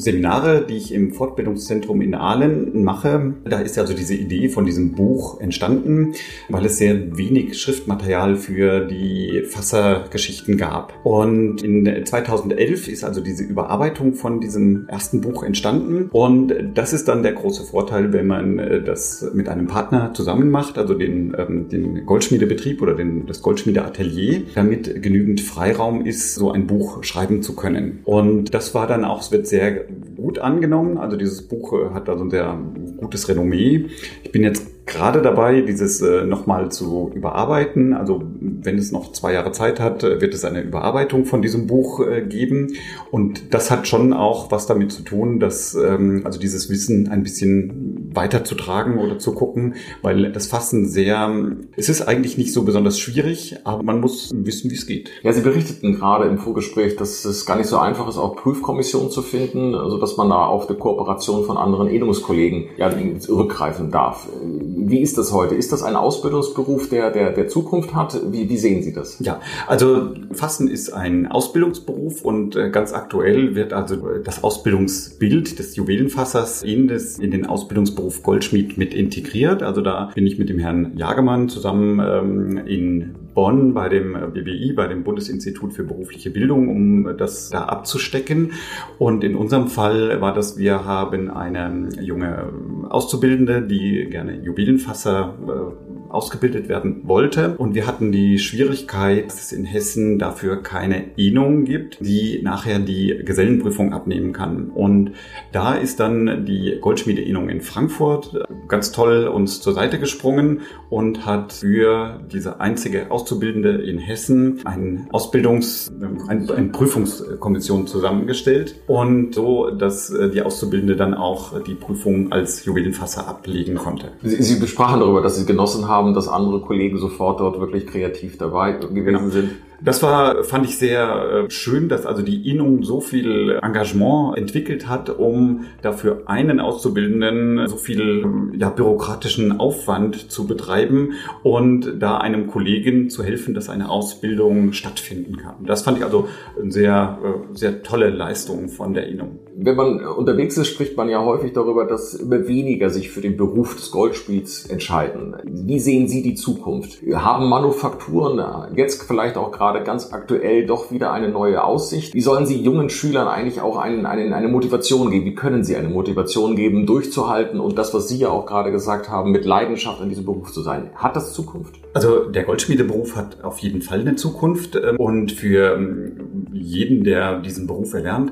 Seminare, 0.02 0.66
die 0.68 0.78
ich 0.78 0.94
im 0.94 1.14
Fortbildungszentrum 1.14 2.02
in 2.02 2.16
Aalen 2.16 2.84
mache, 2.84 3.36
da 3.46 3.60
ist 3.60 3.78
also 3.78 3.94
diese 3.94 4.16
Idee 4.16 4.50
von 4.50 4.66
diesem 4.66 4.94
Buch 4.94 5.40
entstanden, 5.40 6.14
weil 6.50 6.66
es 6.66 6.78
sehr 6.78 7.18
wenig 7.18 7.60
Schriftmaterial 7.60 8.36
für 8.36 8.86
die 8.86 9.44
Fassergeschichten 9.48 10.58
gab. 10.58 10.94
Und 11.04 11.62
in 11.64 12.06
2011 12.06 12.88
ist 12.88 13.04
also 13.04 13.22
diese 13.22 13.44
Überarbeitung 13.44 14.14
von 14.14 14.40
diesem 14.40 14.88
ersten 14.88 15.22
Buch 15.22 15.44
entstanden. 15.44 16.10
Und 16.12 16.54
das 16.74 16.94
ist 16.94 17.08
dann 17.08 17.24
der 17.24 17.34
große 17.34 17.64
Vorteil, 17.64 18.14
wenn 18.14 18.28
man 18.28 18.60
äh, 18.60 18.82
das 18.82 19.30
mit 19.34 19.48
einem 19.50 19.68
Partner 19.68 20.14
zusammen 20.14 20.50
macht, 20.50 20.78
also 20.78 20.94
den, 20.94 21.36
ähm, 21.38 21.70
den 21.70 22.06
Goldschmiedebetrieb 22.06 22.82
oder 22.82 22.96
den, 22.96 23.26
das 23.28 23.42
Goldschmiedeatelier, 23.42 24.44
damit 24.56 25.02
genügend 25.02 25.42
Freiraum 25.42 26.06
ist, 26.06 26.36
so 26.36 26.52
ein 26.52 26.68
Buch 26.68 27.04
schreiben 27.04 27.42
zu 27.42 27.56
können. 27.56 28.00
Und 28.04 28.54
das 28.54 28.74
war 28.74 28.88
dann 28.88 29.06
auch, 29.06 29.22
es 29.22 29.32
wird 29.32 29.48
sehr 29.48 29.86
gut 30.16 30.40
angenommen. 30.40 30.98
Also 30.98 31.18
dieses 31.18 31.48
Buch 31.48 31.74
äh, 31.74 31.94
hat 31.94 32.10
also 32.10 32.24
ein 32.24 32.30
sehr 32.32 32.58
gutes 32.98 33.28
Renommee. 33.28 33.88
Ich 34.24 34.32
bin 34.32 34.44
jetzt 34.44 34.81
gerade 34.86 35.22
dabei, 35.22 35.62
dieses 35.62 36.02
äh, 36.02 36.24
nochmal 36.26 36.72
zu 36.72 37.12
überarbeiten. 37.14 37.94
Also 37.94 38.22
wenn 38.40 38.78
es 38.78 38.92
noch 38.92 39.12
zwei 39.12 39.34
Jahre 39.34 39.52
Zeit 39.52 39.80
hat, 39.80 40.04
äh, 40.04 40.22
wird 40.22 40.34
es 40.34 40.44
eine 40.44 40.62
Überarbeitung 40.62 41.26
von 41.26 41.42
diesem 41.42 41.68
Buch 41.68 42.00
äh, 42.00 42.22
geben. 42.22 42.74
Und 43.12 43.54
das 43.54 43.72
hat 43.72 43.88
schon 43.88 44.14
auch 44.14 44.52
was 44.52 44.68
damit 44.68 44.92
zu 44.92 45.04
tun, 45.04 45.40
dass 45.40 45.76
ähm, 45.76 46.22
also 46.26 46.40
dieses 46.40 46.70
Wissen 46.70 47.10
ein 47.10 47.24
bisschen 47.24 48.10
weiterzutragen 48.14 48.98
oder 48.98 49.20
zu 49.20 49.34
gucken, 49.34 49.76
weil 50.02 50.32
das 50.32 50.48
Fassen 50.48 50.88
sehr, 50.88 51.32
es 51.78 51.90
ist 51.90 52.02
eigentlich 52.02 52.38
nicht 52.38 52.54
so 52.54 52.64
besonders 52.64 53.00
schwierig, 53.00 53.58
aber 53.64 53.84
man 53.84 54.02
muss 54.02 54.32
wissen, 54.34 54.70
wie 54.72 54.76
es 54.76 54.86
geht. 54.86 55.12
Ja, 55.24 55.32
Sie 55.32 55.42
berichteten 55.42 55.94
gerade 55.94 56.26
im 56.26 56.38
Vorgespräch, 56.38 56.96
dass 56.96 57.24
es 57.26 57.46
gar 57.46 57.58
nicht 57.58 57.68
so 57.68 57.78
einfach 57.78 58.10
ist, 58.10 58.18
auch 58.18 58.36
Prüfkommissionen 58.36 59.12
zu 59.12 59.22
finden, 59.22 59.76
also 59.76 59.98
dass 59.98 60.18
man 60.18 60.30
da 60.30 60.46
auf 60.46 60.68
die 60.68 60.74
Kooperation 60.74 61.46
von 61.46 61.58
anderen 61.58 61.88
Edungskollegen 61.88 62.66
ja, 62.78 62.92
rückgreifen 63.30 63.92
darf. 63.92 64.28
Wie 64.74 65.02
ist 65.02 65.18
das 65.18 65.32
heute? 65.34 65.56
Ist 65.56 65.72
das 65.72 65.84
ein 65.84 65.96
Ausbildungsberuf, 65.96 66.90
der, 66.90 67.12
der, 67.12 67.32
der 67.32 67.48
Zukunft 67.48 67.94
hat? 67.94 68.20
Wie, 68.32 68.50
wie 68.50 68.58
sehen 68.58 68.84
Sie 68.84 68.94
das? 68.94 69.20
Ja, 69.20 69.42
also 69.68 70.14
Fassen 70.32 70.68
ist 70.68 70.92
ein 70.92 71.28
Ausbildungsberuf 71.28 72.24
und 72.24 72.56
äh, 72.56 72.70
ganz 72.70 72.94
aktuell 72.94 73.56
wird 73.56 73.74
also 73.74 73.98
das 74.24 74.44
Ausbildungsbild 74.44 75.60
des 75.60 75.76
Juwelenfassers 75.76 76.64
in, 76.64 76.88
das, 76.88 77.20
in 77.20 77.32
den 77.32 77.46
Ausbildungsberuf 77.46 78.24
Goldschmied 78.24 78.78
mit 78.78 78.94
integriert. 78.94 79.64
Also 79.64 79.82
da 79.82 80.12
bin 80.16 80.26
ich 80.26 80.40
mit 80.40 80.50
dem 80.50 80.60
Herrn 80.60 80.98
Jagemann 80.98 81.50
zusammen 81.50 82.00
ähm, 82.00 82.58
in 82.66 83.16
Bonn 83.34 83.74
bei 83.74 83.90
dem 83.90 84.18
BBI, 84.34 84.74
bei 84.74 84.88
dem 84.88 85.04
Bundesinstitut 85.04 85.74
für 85.74 85.84
berufliche 85.84 86.30
Bildung, 86.30 86.68
um 86.70 87.18
das 87.18 87.50
da 87.50 87.66
abzustecken. 87.66 88.54
Und 88.98 89.24
in 89.24 89.36
unserem 89.36 89.68
Fall 89.68 90.22
war 90.22 90.34
das, 90.34 90.58
wir 90.58 90.86
haben 90.86 91.30
eine 91.30 91.90
junge 92.02 92.50
Auszubildende, 92.90 93.62
die 93.62 94.08
gerne 94.10 94.42
Juwelenfasser 94.42 95.36
äh, 95.48 95.92
ausgebildet 96.12 96.68
werden 96.70 97.02
wollte. 97.06 97.58
Und 97.58 97.74
wir 97.74 97.88
hatten 97.88 98.12
die 98.12 98.38
Schwierigkeit, 98.38 99.28
dass 99.28 99.42
es 99.42 99.52
in 99.52 99.66
Hessen 99.66 100.20
dafür 100.20 100.62
keine 100.62 101.18
Ehnung 101.18 101.64
gibt, 101.64 102.00
die 102.02 102.42
nachher 102.44 102.80
die 102.80 103.22
Gesellenprüfung 103.24 103.94
abnehmen 103.94 104.34
kann. 104.34 104.70
Und 104.70 105.12
da 105.52 105.76
ist 105.76 106.00
dann 106.00 106.46
die 106.46 106.78
Goldschmiede-Ehnung 106.82 107.50
in 107.50 107.62
Frankfurt 107.62 108.46
ganz 108.68 108.92
toll 108.92 109.28
uns 109.28 109.62
zur 109.62 109.74
Seite 109.74 110.00
gesprungen 110.00 110.62
und 110.90 111.26
hat 111.26 111.54
für 111.54 112.20
diese 112.32 112.60
einzige 112.60 113.12
Auszubildende 113.22 113.70
in 113.84 114.00
Hessen 114.00 114.62
ein 114.66 115.08
Ausbildungs-, 115.12 115.92
ein, 116.28 116.50
eine 116.50 116.68
Prüfungskommission 116.70 117.86
zusammengestellt 117.86 118.76
und 118.88 119.36
so, 119.36 119.70
dass 119.70 120.10
äh, 120.10 120.30
die 120.30 120.42
Auszubildende 120.42 120.96
dann 120.96 121.14
auch 121.14 121.62
die 121.62 121.76
Prüfung 121.76 122.32
als 122.32 122.66
Juwelenfasser 122.66 123.28
ablegen 123.28 123.76
konnte. 123.76 124.12
Sie, 124.24 124.42
Sie 124.42 124.60
besprachen 124.60 125.00
darüber, 125.00 125.22
dass 125.22 125.38
Sie 125.38 125.46
genossen 125.46 125.88
haben, 125.88 126.14
dass 126.14 126.28
andere 126.28 126.62
Kollegen 126.62 126.98
sofort 126.98 127.40
dort 127.40 127.60
wirklich 127.60 127.86
kreativ 127.86 128.38
dabei 128.38 128.74
gewesen 128.74 129.06
genau. 129.06 129.30
sind. 129.30 129.52
Das 129.84 130.04
war, 130.04 130.44
fand 130.44 130.66
ich 130.66 130.78
sehr 130.78 131.46
äh, 131.48 131.50
schön, 131.50 131.90
dass 131.90 132.06
also 132.06 132.22
die 132.22 132.48
Innung 132.48 132.84
so 132.84 133.02
viel 133.02 133.60
Engagement 133.64 134.38
entwickelt 134.38 134.88
hat, 134.88 135.10
um 135.10 135.66
dafür 135.82 136.24
einen 136.28 136.60
Auszubildenden 136.60 137.68
so 137.68 137.78
viel 137.78 138.52
ja, 138.56 138.70
bürokratischen 138.70 139.60
Aufwand 139.60 140.32
zu 140.32 140.46
betreiben 140.46 141.14
und 141.42 141.96
da 142.00 142.18
einem 142.18 142.48
Kollegen 142.48 143.10
zu 143.10 143.24
helfen, 143.24 143.56
dass 143.56 143.70
eine 143.70 143.90
Ausbildung 143.90 144.74
stattfinden 144.74 145.38
kann. 145.38 145.56
Das 145.66 145.82
fand 145.82 145.98
ich 145.98 146.04
also 146.04 146.28
eine 146.62 146.72
sehr, 146.72 147.18
äh, 147.24 147.58
sehr 147.58 147.82
tolle 147.82 148.12
Leistung 148.12 148.70
von 148.70 148.94
der 148.94 149.08
Innung. 149.08 149.40
Wenn 149.56 149.76
man 149.76 150.06
unterwegs 150.06 150.58
ist, 150.58 150.68
spricht 150.68 150.96
man 150.96 151.10
ja 151.10 151.24
häufig 151.24 151.54
darüber, 151.54 151.86
dass 151.86 152.14
immer 152.14 152.48
weniger 152.48 152.90
sich 152.90 153.10
für 153.10 153.22
den 153.22 153.36
Beruf 153.36 153.76
des 153.76 153.92
Goldspiels 153.92 154.68
entscheiden. 154.68 155.36
Wie 155.44 155.80
sehen 155.80 156.08
Sie 156.08 156.22
die 156.22 156.36
Zukunft? 156.36 157.00
Haben 157.14 157.50
Manufakturen 157.50 158.42
jetzt 158.76 159.04
vielleicht 159.04 159.38
auch 159.38 159.52
gerade 159.52 159.71
gerade 159.72 159.86
ganz 159.86 160.12
aktuell 160.12 160.66
doch 160.66 160.92
wieder 160.92 161.12
eine 161.14 161.30
neue 161.30 161.64
Aussicht. 161.64 162.14
Wie 162.14 162.22
sollen 162.22 162.46
Sie 162.46 162.62
jungen 162.62 162.90
Schülern 162.90 163.28
eigentlich 163.28 163.62
auch 163.62 163.78
einen, 163.78 164.06
einen, 164.06 164.34
eine 164.34 164.48
Motivation 164.48 165.12
geben? 165.12 165.26
Wie 165.26 165.36
können 165.36 165.64
Sie 165.64 165.76
eine 165.76 165.90
Motivation 165.90 166.56
geben, 166.56 166.86
durchzuhalten 166.86 167.60
und 167.60 167.78
das, 167.78 167.94
was 167.94 168.08
Sie 168.08 168.18
ja 168.18 168.30
auch 168.30 168.46
gerade 168.46 168.72
gesagt 168.72 169.10
haben, 169.10 169.32
mit 169.32 169.46
Leidenschaft 169.46 170.02
in 170.02 170.10
diesem 170.10 170.26
Beruf 170.26 170.52
zu 170.52 170.62
sein? 170.62 170.90
Hat 170.96 171.16
das 171.16 171.34
Zukunft? 171.34 171.80
Also 171.94 172.30
der 172.30 172.44
Goldschmiedeberuf 172.44 173.16
hat 173.16 173.44
auf 173.44 173.60
jeden 173.60 173.82
Fall 173.82 174.02
eine 174.02 174.16
Zukunft 174.16 174.76
ähm, 174.76 174.98
und 174.98 175.32
für 175.32 175.76
ähm, 175.76 176.48
jeden, 176.52 177.04
der 177.04 177.40
diesen 177.40 177.68
Beruf 177.68 177.94
erlernt, 177.94 178.32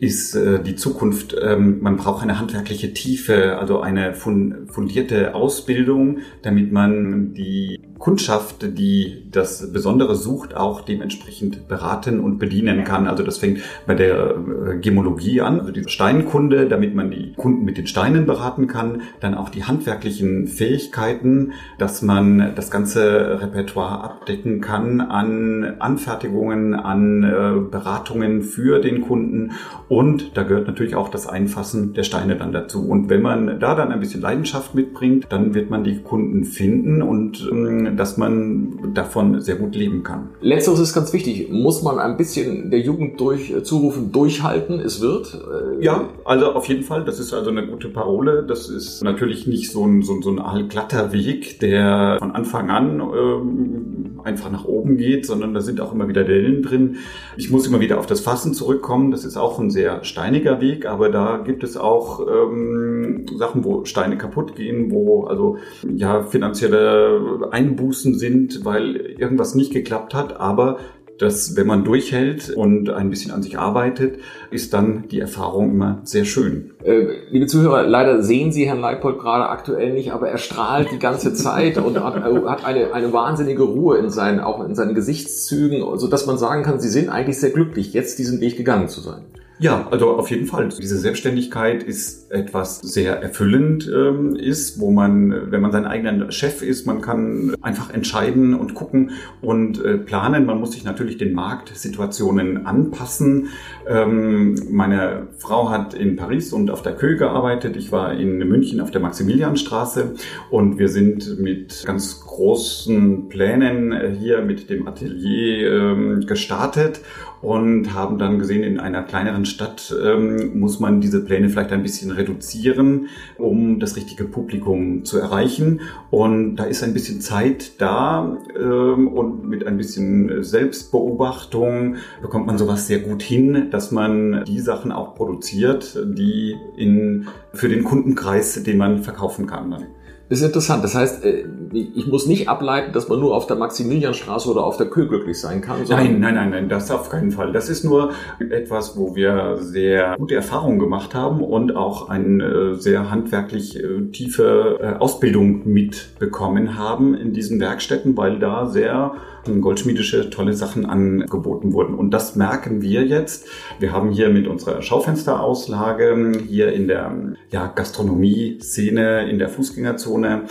ist 0.00 0.34
äh, 0.34 0.62
die 0.62 0.76
Zukunft, 0.76 1.34
ähm, 1.40 1.78
man 1.80 1.96
braucht 1.96 2.22
eine 2.22 2.38
handwerkliche 2.38 2.92
Tiefe, 2.92 3.58
also 3.58 3.80
eine 3.80 4.14
fundierte 4.14 5.34
Ausbildung, 5.34 6.18
damit 6.42 6.72
man 6.72 7.32
die 7.32 7.80
Kundschaft, 7.98 8.76
die 8.76 9.22
das 9.30 9.72
Besondere 9.72 10.16
sucht, 10.16 10.56
auch 10.56 10.82
dementsprechend 10.82 11.68
beraten 11.68 12.20
und 12.20 12.38
bedienen 12.38 12.84
kann. 12.84 13.06
Also 13.06 13.22
das 13.22 13.38
fängt 13.38 13.60
bei 13.86 13.94
der 13.94 14.34
äh, 14.36 14.78
Gemologie 14.78 15.40
an, 15.40 15.60
also 15.60 15.72
die 15.72 15.88
Steinkunde, 15.88 16.68
damit 16.68 16.94
man 16.94 17.10
die 17.10 17.32
Kunden 17.32 17.64
mit 17.64 17.78
den 17.78 17.86
Steinen 17.86 18.26
beraten 18.26 18.66
kann. 18.66 19.02
Dann 19.20 19.34
auch 19.34 19.48
die 19.48 19.64
handwerklichen 19.64 20.46
Fähigkeiten, 20.46 21.52
dass 21.78 22.02
man 22.02 22.52
das 22.54 22.70
ganze 22.70 23.40
Repertoire 23.40 24.04
abdecken 24.04 24.60
kann 24.60 25.00
an 25.00 25.76
Anfertigungen, 25.78 26.74
an 26.74 27.22
äh, 27.22 27.70
Beratungen 27.70 28.42
für 28.42 28.80
den 28.80 29.02
Kunden. 29.02 29.52
Und 29.88 30.36
da 30.36 30.42
gehört 30.42 30.66
natürlich 30.66 30.94
auch 30.94 31.08
das 31.08 31.26
Einfassen 31.26 31.94
der 31.94 32.02
Steine 32.02 32.36
dann 32.36 32.52
dazu. 32.52 32.88
Und 32.88 33.08
wenn 33.08 33.22
man 33.22 33.60
da 33.60 33.74
dann 33.74 33.92
ein 33.92 34.00
bisschen 34.00 34.20
Leidenschaft 34.20 34.74
mitbringt, 34.74 35.26
dann 35.30 35.54
wird 35.54 35.70
man 35.70 35.84
die 35.84 36.00
Kunden 36.00 36.44
finden 36.44 37.02
und 37.02 37.48
dass 37.96 38.16
man 38.16 38.92
davon 38.94 39.40
sehr 39.40 39.56
gut 39.56 39.74
leben 39.74 40.02
kann. 40.02 40.30
Letzteres 40.40 40.80
ist 40.80 40.94
ganz 40.94 41.12
wichtig. 41.12 41.50
Muss 41.50 41.82
man 41.82 41.98
ein 41.98 42.16
bisschen 42.16 42.70
der 42.70 42.80
Jugend 42.80 43.20
durch, 43.20 43.50
äh, 43.50 43.62
zurufen, 43.62 44.12
durchhalten, 44.12 44.80
es 44.80 45.00
wird? 45.00 45.34
Äh, 45.34 45.84
ja, 45.84 46.08
also 46.24 46.52
auf 46.52 46.66
jeden 46.66 46.82
Fall. 46.82 47.04
Das 47.04 47.18
ist 47.18 47.32
also 47.32 47.50
eine 47.50 47.66
gute 47.66 47.88
Parole. 47.88 48.44
Das 48.46 48.68
ist 48.68 49.02
natürlich 49.02 49.46
nicht 49.46 49.70
so 49.70 49.86
ein, 49.86 50.02
so, 50.02 50.20
so 50.20 50.30
ein 50.30 50.38
allglatter 50.38 51.12
Weg, 51.12 51.60
der 51.60 52.16
von 52.18 52.32
Anfang 52.32 52.70
an 52.70 53.00
ähm, 53.00 54.03
einfach 54.24 54.50
nach 54.50 54.64
oben 54.64 54.96
geht, 54.96 55.26
sondern 55.26 55.54
da 55.54 55.60
sind 55.60 55.80
auch 55.80 55.92
immer 55.92 56.08
wieder 56.08 56.24
Dellen 56.24 56.62
drin. 56.62 56.96
Ich 57.36 57.50
muss 57.50 57.66
immer 57.66 57.80
wieder 57.80 57.98
auf 57.98 58.06
das 58.06 58.20
Fassen 58.20 58.54
zurückkommen. 58.54 59.10
Das 59.10 59.24
ist 59.24 59.36
auch 59.36 59.58
ein 59.58 59.70
sehr 59.70 60.04
steiniger 60.04 60.60
Weg, 60.60 60.86
aber 60.86 61.10
da 61.10 61.38
gibt 61.38 61.64
es 61.64 61.76
auch 61.76 62.26
ähm, 62.26 63.26
Sachen, 63.36 63.64
wo 63.64 63.84
Steine 63.84 64.18
kaputt 64.18 64.56
gehen, 64.56 64.90
wo 64.90 65.24
also 65.24 65.58
ja 65.82 66.22
finanzielle 66.22 67.48
Einbußen 67.50 67.84
Einbußen 67.84 68.18
sind, 68.18 68.64
weil 68.64 68.96
irgendwas 68.96 69.54
nicht 69.54 69.72
geklappt 69.72 70.14
hat, 70.14 70.38
aber 70.40 70.78
dass 71.18 71.56
wenn 71.56 71.66
man 71.66 71.84
durchhält 71.84 72.50
und 72.50 72.90
ein 72.90 73.10
bisschen 73.10 73.30
an 73.30 73.42
sich 73.42 73.58
arbeitet, 73.58 74.18
ist 74.50 74.74
dann 74.74 75.08
die 75.08 75.20
Erfahrung 75.20 75.70
immer 75.70 76.00
sehr 76.04 76.24
schön. 76.24 76.72
Äh, 76.82 77.06
liebe 77.30 77.46
Zuhörer, 77.46 77.84
leider 77.84 78.22
sehen 78.22 78.52
Sie 78.52 78.66
Herrn 78.66 78.80
Leipold 78.80 79.18
gerade 79.18 79.48
aktuell 79.48 79.92
nicht, 79.92 80.12
aber 80.12 80.28
er 80.28 80.38
strahlt 80.38 80.90
die 80.90 80.98
ganze 80.98 81.32
Zeit 81.34 81.78
und 81.78 82.02
hat, 82.02 82.14
hat 82.22 82.64
eine, 82.64 82.92
eine 82.92 83.12
wahnsinnige 83.12 83.62
Ruhe 83.62 83.98
in 83.98 84.10
seinen, 84.10 84.40
auch 84.40 84.64
in 84.64 84.74
seinen 84.74 84.94
Gesichtszügen, 84.94 85.84
so 85.98 86.08
dass 86.08 86.26
man 86.26 86.38
sagen 86.38 86.62
kann, 86.62 86.80
Sie 86.80 86.88
sind 86.88 87.08
eigentlich 87.08 87.38
sehr 87.38 87.50
glücklich, 87.50 87.92
jetzt 87.92 88.18
diesen 88.18 88.40
Weg 88.40 88.56
gegangen 88.56 88.88
zu 88.88 89.00
sein. 89.00 89.22
Ja, 89.60 89.86
also 89.90 90.10
auf 90.16 90.30
jeden 90.30 90.46
Fall. 90.46 90.68
Diese 90.68 90.98
Selbstständigkeit 90.98 91.84
ist 91.84 92.32
etwas 92.32 92.80
sehr 92.80 93.22
erfüllend 93.22 93.88
ähm, 93.88 94.34
ist, 94.34 94.80
wo 94.80 94.90
man, 94.90 95.52
wenn 95.52 95.60
man 95.60 95.70
sein 95.70 95.84
eigener 95.84 96.32
Chef 96.32 96.60
ist, 96.60 96.86
man 96.86 97.00
kann 97.00 97.54
einfach 97.62 97.90
entscheiden 97.90 98.54
und 98.54 98.74
gucken 98.74 99.12
und 99.40 99.82
äh, 99.84 99.96
planen. 99.96 100.44
Man 100.44 100.58
muss 100.58 100.72
sich 100.72 100.82
natürlich 100.82 101.18
den 101.18 101.34
Marktsituationen 101.34 102.66
anpassen. 102.66 103.50
Ähm, 103.86 104.56
meine 104.70 105.28
Frau 105.38 105.70
hat 105.70 105.94
in 105.94 106.16
Paris 106.16 106.52
und 106.52 106.68
auf 106.70 106.82
der 106.82 106.94
Kö 106.96 107.16
gearbeitet. 107.16 107.76
Ich 107.76 107.92
war 107.92 108.12
in 108.12 108.38
München 108.38 108.80
auf 108.80 108.90
der 108.90 109.00
Maximilianstraße 109.02 110.14
und 110.50 110.80
wir 110.80 110.88
sind 110.88 111.38
mit 111.38 111.84
ganz 111.86 112.20
großen 112.20 113.28
Plänen 113.28 113.92
äh, 113.92 114.16
hier 114.18 114.42
mit 114.42 114.68
dem 114.68 114.88
Atelier 114.88 115.72
ähm, 115.72 116.26
gestartet 116.26 117.00
und 117.44 117.92
haben 117.92 118.18
dann 118.18 118.38
gesehen, 118.38 118.62
in 118.62 118.80
einer 118.80 119.02
kleineren 119.02 119.44
Stadt 119.44 119.94
ähm, 120.02 120.58
muss 120.58 120.80
man 120.80 121.02
diese 121.02 121.22
Pläne 121.22 121.50
vielleicht 121.50 121.72
ein 121.72 121.82
bisschen 121.82 122.10
reduzieren, 122.10 123.08
um 123.36 123.80
das 123.80 123.96
richtige 123.96 124.24
Publikum 124.24 125.04
zu 125.04 125.18
erreichen. 125.18 125.82
Und 126.10 126.56
da 126.56 126.64
ist 126.64 126.82
ein 126.82 126.94
bisschen 126.94 127.20
Zeit 127.20 127.80
da 127.82 128.38
ähm, 128.58 129.08
und 129.08 129.46
mit 129.46 129.66
ein 129.66 129.76
bisschen 129.76 130.42
Selbstbeobachtung 130.42 131.96
bekommt 132.22 132.46
man 132.46 132.56
sowas 132.56 132.86
sehr 132.86 133.00
gut 133.00 133.22
hin, 133.22 133.68
dass 133.70 133.92
man 133.92 134.44
die 134.46 134.60
Sachen 134.60 134.90
auch 134.90 135.14
produziert, 135.14 135.98
die 136.16 136.56
in, 136.76 137.28
für 137.52 137.68
den 137.68 137.84
Kundenkreis, 137.84 138.62
den 138.62 138.78
man 138.78 139.02
verkaufen 139.02 139.46
kann. 139.46 139.84
Ist 140.28 140.42
interessant. 140.42 140.82
Das 140.82 140.94
heißt, 140.94 141.24
äh, 141.24 141.44
ich 141.72 142.06
muss 142.06 142.26
nicht 142.26 142.48
ableiten, 142.48 142.92
dass 142.92 143.08
man 143.08 143.20
nur 143.20 143.34
auf 143.34 143.46
der 143.46 143.56
Maximilianstraße 143.56 144.50
oder 144.50 144.64
auf 144.64 144.76
der 144.78 144.86
Kö 144.86 145.06
glücklich 145.06 145.38
sein 145.38 145.60
kann. 145.60 145.80
Nein, 145.88 146.18
nein, 146.20 146.34
nein, 146.34 146.50
nein, 146.50 146.68
das 146.68 146.90
auf 146.90 147.10
keinen 147.10 147.30
Fall. 147.30 147.52
Das 147.52 147.68
ist 147.68 147.84
nur 147.84 148.12
etwas, 148.38 148.96
wo 148.96 149.14
wir 149.14 149.58
sehr 149.60 150.16
gute 150.18 150.34
Erfahrungen 150.34 150.78
gemacht 150.78 151.14
haben 151.14 151.42
und 151.42 151.76
auch 151.76 152.08
eine 152.08 152.76
sehr 152.76 153.10
handwerklich 153.10 153.76
äh, 153.76 154.06
tiefe 154.12 154.78
äh, 154.80 154.98
Ausbildung 154.98 155.68
mitbekommen 155.68 156.78
haben 156.78 157.14
in 157.14 157.32
diesen 157.32 157.60
Werkstätten, 157.60 158.16
weil 158.16 158.38
da 158.38 158.66
sehr 158.66 159.14
goldschmiedische 159.60 160.30
tolle 160.30 160.54
Sachen 160.54 160.86
angeboten 160.86 161.72
wurden. 161.72 161.94
Und 161.94 162.10
das 162.10 162.36
merken 162.36 162.82
wir 162.82 163.04
jetzt. 163.04 163.46
Wir 163.78 163.92
haben 163.92 164.10
hier 164.10 164.30
mit 164.30 164.46
unserer 164.46 164.82
Schaufensterauslage 164.82 166.32
hier 166.46 166.72
in 166.72 166.88
der 166.88 167.36
ja, 167.50 167.66
Gastronomie-Szene, 167.66 169.28
in 169.30 169.38
der 169.38 169.48
Fußgängerzone 169.48 170.44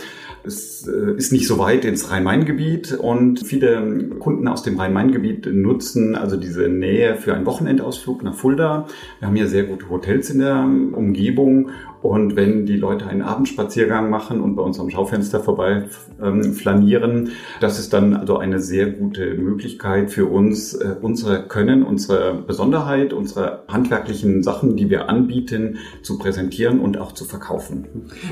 es 0.46 0.86
äh, 0.86 1.16
ist 1.16 1.32
nicht 1.32 1.46
so 1.46 1.58
weit 1.58 1.84
ins 1.84 2.10
Rhein-Main-Gebiet 2.10 2.92
und 2.92 3.46
viele 3.46 4.10
Kunden 4.18 4.46
aus 4.46 4.62
dem 4.62 4.78
Rhein-Main-Gebiet 4.78 5.46
nutzen 5.46 6.14
also 6.14 6.36
diese 6.36 6.68
Nähe 6.68 7.16
für 7.16 7.34
einen 7.34 7.46
Wochenendausflug 7.46 8.22
nach 8.22 8.34
Fulda. 8.34 8.86
Wir 9.18 9.28
haben 9.28 9.36
hier 9.36 9.48
sehr 9.48 9.64
gute 9.64 9.88
Hotels 9.88 10.30
in 10.30 10.40
der 10.40 10.56
Umgebung 10.56 11.70
Und 12.04 12.36
wenn 12.36 12.66
die 12.66 12.76
Leute 12.76 13.06
einen 13.06 13.22
Abendspaziergang 13.22 14.10
machen 14.10 14.42
und 14.42 14.56
bei 14.56 14.62
uns 14.62 14.78
am 14.78 14.90
Schaufenster 14.90 15.40
vorbei 15.40 15.84
ähm, 16.22 16.52
flanieren, 16.52 17.30
das 17.62 17.78
ist 17.78 17.94
dann 17.94 18.14
also 18.14 18.36
eine 18.36 18.60
sehr 18.60 18.90
gute 18.90 19.36
Möglichkeit 19.36 20.10
für 20.10 20.26
uns, 20.26 20.74
äh, 20.74 20.96
unsere 21.00 21.48
Können, 21.48 21.82
unsere 21.82 22.34
Besonderheit, 22.34 23.14
unsere 23.14 23.62
handwerklichen 23.68 24.42
Sachen, 24.42 24.76
die 24.76 24.90
wir 24.90 25.08
anbieten, 25.08 25.78
zu 26.02 26.18
präsentieren 26.18 26.78
und 26.78 26.98
auch 26.98 27.12
zu 27.12 27.24
verkaufen. 27.24 27.86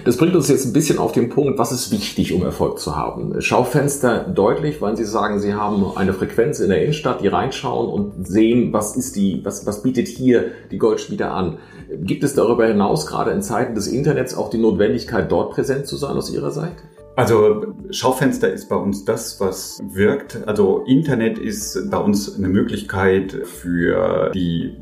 Das 0.05 0.19
bringt 0.19 0.37
uns 0.37 0.49
jetzt 0.49 0.67
ein 0.67 0.75
bisschen 0.75 0.99
auf 0.99 1.13
den 1.13 1.31
Punkt, 1.31 1.59
was 1.59 1.73
ist 1.73 1.91
wichtig, 1.91 2.35
um 2.35 2.43
Erfolg 2.43 2.79
zu 2.79 2.95
haben? 2.95 3.41
Schaufenster 3.41 4.19
deutlich, 4.19 4.83
weil 4.83 4.99
Sie 4.99 5.07
sagen, 5.07 5.41
Sie 5.41 5.55
haben 5.55 5.83
eine 5.97 6.13
Frequenz 6.13 6.61
in 6.61 6.69
der 6.69 6.83
Innenstadt, 6.83 7.23
die 7.23 7.29
reinschauen 7.29 7.89
und 7.89 8.29
sehen, 8.29 8.75
was 8.75 8.99
ist 8.99 9.17
die, 9.17 9.41
was, 9.47 9.65
was 9.65 9.83
bietet 9.83 10.09
hier 10.09 10.51
die 10.71 10.77
Goldschmiede 10.77 11.31
an. 11.31 11.57
Gibt 12.01 12.25
es 12.25 12.35
darüber 12.35 12.67
hinaus 12.67 13.07
gerade 13.07 13.31
in 13.31 13.43
Zeiten 13.43 13.75
des 13.75 13.87
Internets 13.87 14.35
auch 14.35 14.51
die 14.51 14.59
Notwendigkeit, 14.59 15.31
dort 15.31 15.53
präsent 15.53 15.87
zu 15.87 15.97
sein 15.97 16.17
aus 16.17 16.33
Ihrer 16.33 16.51
Seite? 16.51 16.83
Also 17.15 17.75
Schaufenster 17.91 18.51
ist 18.51 18.71
bei 18.71 18.77
uns 18.77 19.05
das, 19.05 19.39
was 19.39 19.83
wirkt. 19.93 20.47
Also 20.47 20.83
Internet 20.87 21.39
ist 21.39 21.91
bei 21.91 21.99
uns 21.99 22.37
eine 22.37 22.49
Möglichkeit 22.49 23.33
für 23.45 24.31
die 24.35 24.79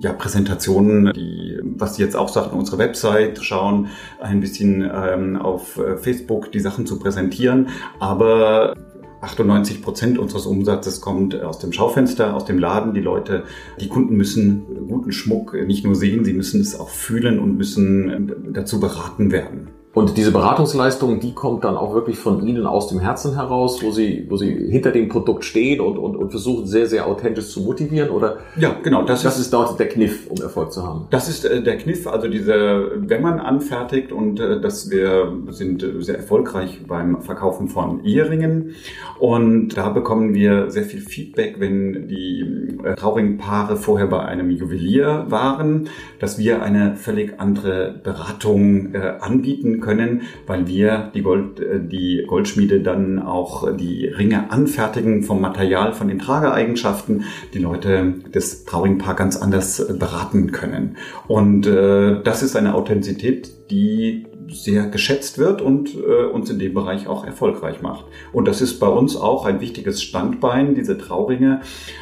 ja, 0.00 0.12
Präsentationen, 0.12 1.12
die, 1.14 1.58
was 1.62 1.96
Sie 1.96 2.02
jetzt 2.02 2.16
auch 2.16 2.28
sagten, 2.28 2.58
unsere 2.58 2.76
Website 2.76 3.42
schauen, 3.42 3.88
ein 4.20 4.40
bisschen 4.40 4.82
ähm, 4.82 5.36
auf 5.36 5.78
äh, 5.78 5.96
Facebook 5.96 6.52
die 6.52 6.60
Sachen 6.60 6.86
zu 6.86 6.98
präsentieren. 6.98 7.68
Aber 8.00 8.74
98 9.22 9.82
Prozent 9.82 10.18
unseres 10.18 10.46
Umsatzes 10.46 11.00
kommt 11.00 11.40
aus 11.40 11.60
dem 11.60 11.72
Schaufenster, 11.72 12.34
aus 12.34 12.44
dem 12.44 12.58
Laden. 12.58 12.92
Die 12.92 13.00
Leute, 13.00 13.44
die 13.80 13.88
Kunden 13.88 14.16
müssen 14.16 14.88
guten 14.88 15.12
Schmuck 15.12 15.54
nicht 15.54 15.84
nur 15.84 15.94
sehen, 15.94 16.24
sie 16.24 16.34
müssen 16.34 16.60
es 16.60 16.78
auch 16.78 16.88
fühlen 16.88 17.38
und 17.38 17.56
müssen 17.56 18.52
dazu 18.52 18.80
beraten 18.80 19.30
werden. 19.30 19.68
Und 19.94 20.16
diese 20.16 20.32
Beratungsleistung, 20.32 21.20
die 21.20 21.34
kommt 21.34 21.64
dann 21.64 21.76
auch 21.76 21.92
wirklich 21.92 22.18
von 22.18 22.46
Ihnen 22.46 22.66
aus 22.66 22.88
dem 22.88 23.00
Herzen 23.00 23.34
heraus, 23.34 23.82
wo 23.82 23.90
Sie, 23.90 24.24
wo 24.30 24.38
Sie 24.38 24.50
hinter 24.50 24.90
dem 24.90 25.08
Produkt 25.08 25.44
stehen 25.44 25.80
und, 25.80 25.98
und, 25.98 26.16
und 26.16 26.30
versuchen 26.30 26.66
sehr, 26.66 26.86
sehr 26.86 27.06
authentisch 27.06 27.50
zu 27.50 27.60
motivieren, 27.60 28.08
oder? 28.08 28.38
Ja, 28.56 28.74
genau. 28.82 29.02
Das, 29.02 29.22
das 29.22 29.34
ist, 29.34 29.46
ist 29.46 29.52
dort 29.52 29.78
der 29.78 29.88
Kniff, 29.88 30.26
um 30.30 30.40
Erfolg 30.40 30.72
zu 30.72 30.82
haben. 30.82 31.08
Das 31.10 31.28
ist 31.28 31.44
äh, 31.44 31.62
der 31.62 31.76
Kniff. 31.76 32.06
Also 32.06 32.28
diese, 32.28 32.92
wenn 32.96 33.20
man 33.20 33.38
anfertigt 33.38 34.12
und 34.12 34.40
äh, 34.40 34.62
dass 34.62 34.90
wir 34.90 35.30
sind 35.50 35.84
sehr 35.98 36.16
erfolgreich 36.16 36.80
beim 36.88 37.20
Verkaufen 37.20 37.68
von 37.68 38.02
Eheringen 38.02 38.74
und 39.18 39.76
da 39.76 39.90
bekommen 39.90 40.32
wir 40.32 40.70
sehr 40.70 40.84
viel 40.84 41.00
Feedback, 41.00 41.56
wenn 41.58 42.08
die 42.08 42.78
äh, 42.82 42.94
traurigen 42.94 43.36
Paare 43.36 43.76
vorher 43.76 44.06
bei 44.06 44.20
einem 44.20 44.50
Juwelier 44.50 45.26
waren, 45.28 45.88
dass 46.18 46.38
wir 46.38 46.62
eine 46.62 46.96
völlig 46.96 47.38
andere 47.38 48.00
Beratung 48.02 48.94
äh, 48.94 49.16
anbieten 49.20 49.81
können, 49.82 50.22
weil 50.46 50.66
wir 50.66 51.10
die, 51.14 51.20
Gold, 51.20 51.60
äh, 51.60 51.78
die 51.80 52.24
Goldschmiede 52.26 52.80
dann 52.80 53.18
auch 53.18 53.76
die 53.76 54.06
Ringe 54.06 54.50
anfertigen 54.50 55.22
vom 55.22 55.42
Material, 55.42 55.92
von 55.92 56.08
den 56.08 56.18
Trageeigenschaften, 56.18 57.24
die 57.52 57.58
Leute 57.58 58.14
des 58.34 58.64
traurigen 58.64 58.96
Paar 58.96 59.14
ganz 59.14 59.36
anders 59.36 59.78
äh, 59.78 59.92
beraten 59.92 60.52
können. 60.52 60.96
Und 61.28 61.66
äh, 61.66 62.22
das 62.22 62.42
ist 62.42 62.56
eine 62.56 62.74
Authentizität, 62.74 63.70
die 63.70 64.24
sehr 64.48 64.86
geschätzt 64.86 65.38
wird 65.38 65.60
und 65.60 65.94
äh, 65.94 66.24
uns 66.24 66.50
in 66.50 66.58
dem 66.58 66.74
Bereich 66.74 67.06
auch 67.06 67.24
erfolgreich 67.24 67.82
macht. 67.82 68.04
Und 68.32 68.48
das 68.48 68.60
ist 68.60 68.78
bei 68.78 68.88
uns 68.88 69.16
auch 69.16 69.44
ein 69.44 69.60
wichtiges 69.60 70.02
Standbein, 70.02 70.74
diese 70.74 70.98
Trauringe, 70.98 71.60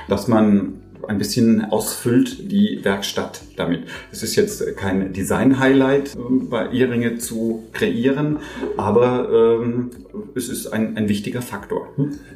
dass 0.09 0.29
man 0.29 0.75
ein 1.09 1.19
bisschen 1.19 1.65
ausfüllt 1.65 2.51
die 2.51 2.81
Werkstatt 2.83 3.43
damit. 3.57 3.85
Es 4.13 4.23
ist 4.23 4.37
jetzt 4.37 4.77
kein 4.77 5.13
Design-Highlight 5.13 6.17
ähm, 6.17 6.49
bei 6.49 6.69
Ehringe 6.71 7.19
zu 7.19 7.65
kreieren, 7.73 8.39
aber 8.77 9.59
ähm, 9.59 9.91
es 10.35 10.49
ist 10.49 10.69
ein, 10.69 10.97
ein 10.97 11.09
wichtiger 11.09 11.43
Faktor. 11.43 11.89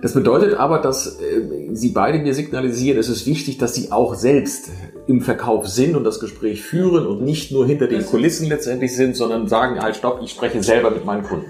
Das 0.03 0.15
bedeutet 0.15 0.55
aber, 0.55 0.79
dass 0.79 1.21
äh, 1.21 1.75
Sie 1.75 1.91
beide 1.91 2.19
mir 2.19 2.35
signalisieren, 2.35 2.99
es 2.99 3.09
ist 3.09 3.27
wichtig, 3.27 3.59
dass 3.59 3.75
Sie 3.75 3.93
auch 3.93 4.15
selbst 4.15 4.71
im 5.07 5.21
Verkauf 5.21 5.69
sind 5.69 5.97
und 5.97 6.05
das 6.05 6.21
Gespräch 6.21 6.63
führen 6.63 7.07
und 7.07 7.23
nicht 7.23 7.53
nur 7.53 7.67
hinter 7.67 7.89
den 7.89 8.05
Kulissen 8.07 8.49
letztendlich 8.49 8.95
sind, 8.95 9.17
sondern 9.17 9.49
sagen, 9.49 9.81
halt 9.81 9.97
stopp, 9.97 10.21
ich 10.23 10.31
spreche 10.31 10.63
selber 10.63 10.91
mit 10.91 11.05
meinen 11.05 11.23
Kunden. 11.23 11.47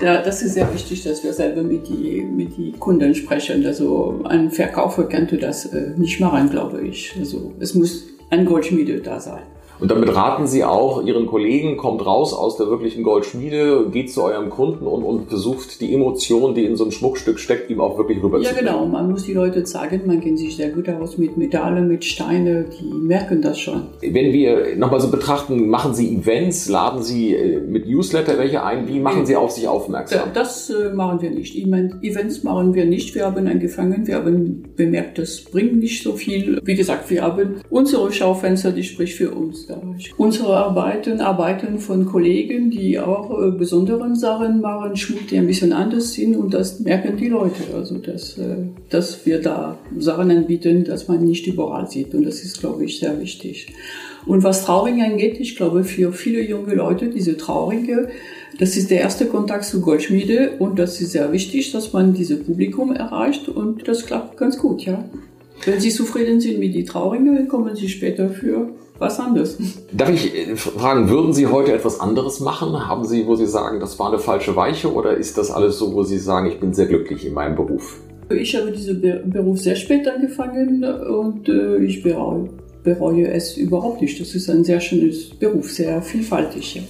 Ja, 0.00 0.22
das 0.22 0.40
ist 0.40 0.54
sehr 0.54 0.72
wichtig, 0.72 1.02
dass 1.04 1.22
wir 1.22 1.34
selber 1.34 1.62
mit 1.62 1.86
die, 1.86 2.22
mit 2.22 2.56
die 2.56 2.72
Kunden 2.72 3.14
sprechen. 3.14 3.66
Also 3.66 4.22
ein 4.24 4.50
Verkäufer 4.50 5.04
könnte 5.04 5.36
das 5.36 5.66
äh, 5.66 5.92
nicht 5.96 6.20
machen, 6.20 6.48
glaube 6.48 6.80
ich. 6.80 7.14
Also 7.18 7.52
es 7.60 7.74
muss 7.74 8.06
ein 8.30 8.46
Goldschmiede 8.46 9.00
da 9.00 9.20
sein. 9.20 9.42
Und 9.80 9.90
damit 9.90 10.14
raten 10.14 10.46
Sie 10.46 10.62
auch 10.62 11.02
Ihren 11.04 11.26
Kollegen, 11.26 11.76
kommt 11.76 12.04
raus 12.04 12.34
aus 12.34 12.56
der 12.56 12.68
wirklichen 12.68 13.02
Goldschmiede, 13.02 13.86
geht 13.90 14.12
zu 14.12 14.22
eurem 14.22 14.50
Kunden 14.50 14.86
und, 14.86 15.02
und 15.02 15.28
versucht 15.28 15.80
die 15.80 15.94
Emotion, 15.94 16.54
die 16.54 16.64
in 16.66 16.76
so 16.76 16.84
einem 16.84 16.92
Schmuckstück 16.92 17.38
steckt, 17.38 17.70
ihm 17.70 17.80
auch 17.80 17.96
wirklich 17.96 18.22
rüberzubringen. 18.22 18.66
Ja, 18.66 18.72
genau. 18.72 18.86
Man 18.86 19.10
muss 19.10 19.24
die 19.24 19.32
Leute 19.32 19.64
zeigen, 19.64 20.02
man 20.06 20.20
kennt 20.20 20.38
sich 20.38 20.56
sehr 20.56 20.70
gut 20.70 20.88
aus 20.88 21.16
mit 21.16 21.36
Metalle, 21.38 21.80
mit 21.80 22.04
Steine, 22.04 22.66
die 22.78 22.92
merken 22.92 23.40
das 23.40 23.58
schon. 23.58 23.84
Wenn 24.02 24.32
wir 24.32 24.76
nochmal 24.76 25.00
so 25.00 25.10
betrachten, 25.10 25.68
machen 25.68 25.94
Sie 25.94 26.14
Events, 26.14 26.68
laden 26.68 27.02
Sie 27.02 27.34
äh, 27.34 27.60
mit 27.60 27.88
Newsletter 27.88 28.38
welche 28.38 28.62
ein? 28.62 28.86
Wie 28.86 29.00
machen 29.00 29.24
Sie 29.24 29.36
auf 29.36 29.50
sich 29.50 29.66
aufmerksam? 29.66 30.28
Das 30.34 30.68
äh, 30.68 30.92
machen 30.92 31.22
wir 31.22 31.30
nicht. 31.30 31.56
Events 31.56 32.42
machen 32.42 32.74
wir 32.74 32.84
nicht. 32.84 33.14
Wir 33.14 33.24
haben 33.24 33.46
angefangen, 33.46 34.06
wir 34.06 34.16
haben 34.16 34.64
bemerkt, 34.76 35.18
das 35.18 35.40
bringt 35.40 35.78
nicht 35.78 36.02
so 36.02 36.12
viel. 36.12 36.60
Wie 36.64 36.74
gesagt, 36.74 37.10
wir 37.10 37.22
haben 37.22 37.62
unsere 37.70 38.12
Schaufenster, 38.12 38.72
die 38.72 38.82
spricht 38.82 39.16
für 39.16 39.30
uns. 39.30 39.69
Unsere 40.16 40.56
Arbeiten, 40.56 41.20
Arbeiten 41.20 41.78
von 41.78 42.06
Kollegen, 42.06 42.70
die 42.70 42.98
auch 42.98 43.30
äh, 43.40 43.50
besonderen 43.50 44.16
Sachen 44.16 44.60
machen, 44.60 44.96
Schmuck, 44.96 45.28
die 45.28 45.38
ein 45.38 45.46
bisschen 45.46 45.72
anders 45.72 46.12
sind 46.12 46.36
und 46.36 46.54
das 46.54 46.80
merken 46.80 47.16
die 47.16 47.28
Leute. 47.28 47.62
Also, 47.74 47.98
dass, 47.98 48.38
äh, 48.38 48.56
dass 48.88 49.24
wir 49.26 49.40
da 49.40 49.78
Sachen 49.98 50.30
anbieten, 50.30 50.84
dass 50.84 51.08
man 51.08 51.24
nicht 51.24 51.46
überall 51.46 51.88
sieht 51.88 52.14
und 52.14 52.24
das 52.24 52.42
ist, 52.42 52.60
glaube 52.60 52.84
ich, 52.84 52.98
sehr 52.98 53.20
wichtig. 53.20 53.68
Und 54.26 54.44
was 54.44 54.64
Trauringe 54.64 55.04
angeht, 55.04 55.40
ich 55.40 55.56
glaube, 55.56 55.84
für 55.84 56.12
viele 56.12 56.42
junge 56.42 56.74
Leute, 56.74 57.08
diese 57.08 57.36
Trauringe, 57.36 58.08
das 58.58 58.76
ist 58.76 58.90
der 58.90 59.00
erste 59.00 59.26
Kontakt 59.26 59.64
zu 59.64 59.80
Goldschmiede 59.80 60.52
und 60.58 60.78
das 60.78 61.00
ist 61.00 61.12
sehr 61.12 61.32
wichtig, 61.32 61.72
dass 61.72 61.92
man 61.92 62.12
dieses 62.12 62.44
Publikum 62.44 62.92
erreicht 62.92 63.48
und 63.48 63.88
das 63.88 64.04
klappt 64.04 64.36
ganz 64.36 64.58
gut, 64.58 64.84
ja. 64.84 65.04
Wenn 65.64 65.80
Sie 65.80 65.90
zufrieden 65.90 66.40
sind 66.40 66.58
mit 66.58 66.74
die 66.74 66.84
Trauringe, 66.84 67.46
kommen 67.46 67.76
Sie 67.76 67.88
später 67.88 68.30
für 68.30 68.70
was 69.00 69.18
anderes. 69.18 69.58
Darf 69.92 70.10
ich 70.10 70.36
äh, 70.36 70.56
fragen, 70.56 71.08
würden 71.08 71.32
Sie 71.32 71.46
heute 71.46 71.72
etwas 71.72 71.98
anderes 71.98 72.38
machen? 72.38 72.86
Haben 72.86 73.04
Sie, 73.04 73.26
wo 73.26 73.34
Sie 73.34 73.46
sagen, 73.46 73.80
das 73.80 73.98
war 73.98 74.08
eine 74.08 74.18
falsche 74.18 74.54
Weiche 74.54 74.92
oder 74.92 75.16
ist 75.16 75.36
das 75.38 75.50
alles 75.50 75.78
so, 75.78 75.92
wo 75.94 76.04
Sie 76.04 76.18
sagen, 76.18 76.46
ich 76.46 76.60
bin 76.60 76.72
sehr 76.72 76.86
glücklich 76.86 77.26
in 77.26 77.34
meinem 77.34 77.56
Beruf? 77.56 77.98
Ich 78.30 78.54
habe 78.54 78.70
diesen 78.70 79.00
Beruf 79.00 79.58
sehr 79.58 79.74
spät 79.74 80.06
angefangen 80.06 80.84
und 80.84 81.48
äh, 81.48 81.78
ich 81.78 82.02
bereue, 82.02 82.48
bereue 82.84 83.26
es 83.28 83.56
überhaupt 83.56 84.02
nicht. 84.02 84.20
Das 84.20 84.34
ist 84.34 84.48
ein 84.48 84.62
sehr 84.62 84.80
schönes 84.80 85.30
Beruf, 85.30 85.72
sehr 85.72 86.00
vielfältig. 86.00 86.76
Ja. 86.76 86.82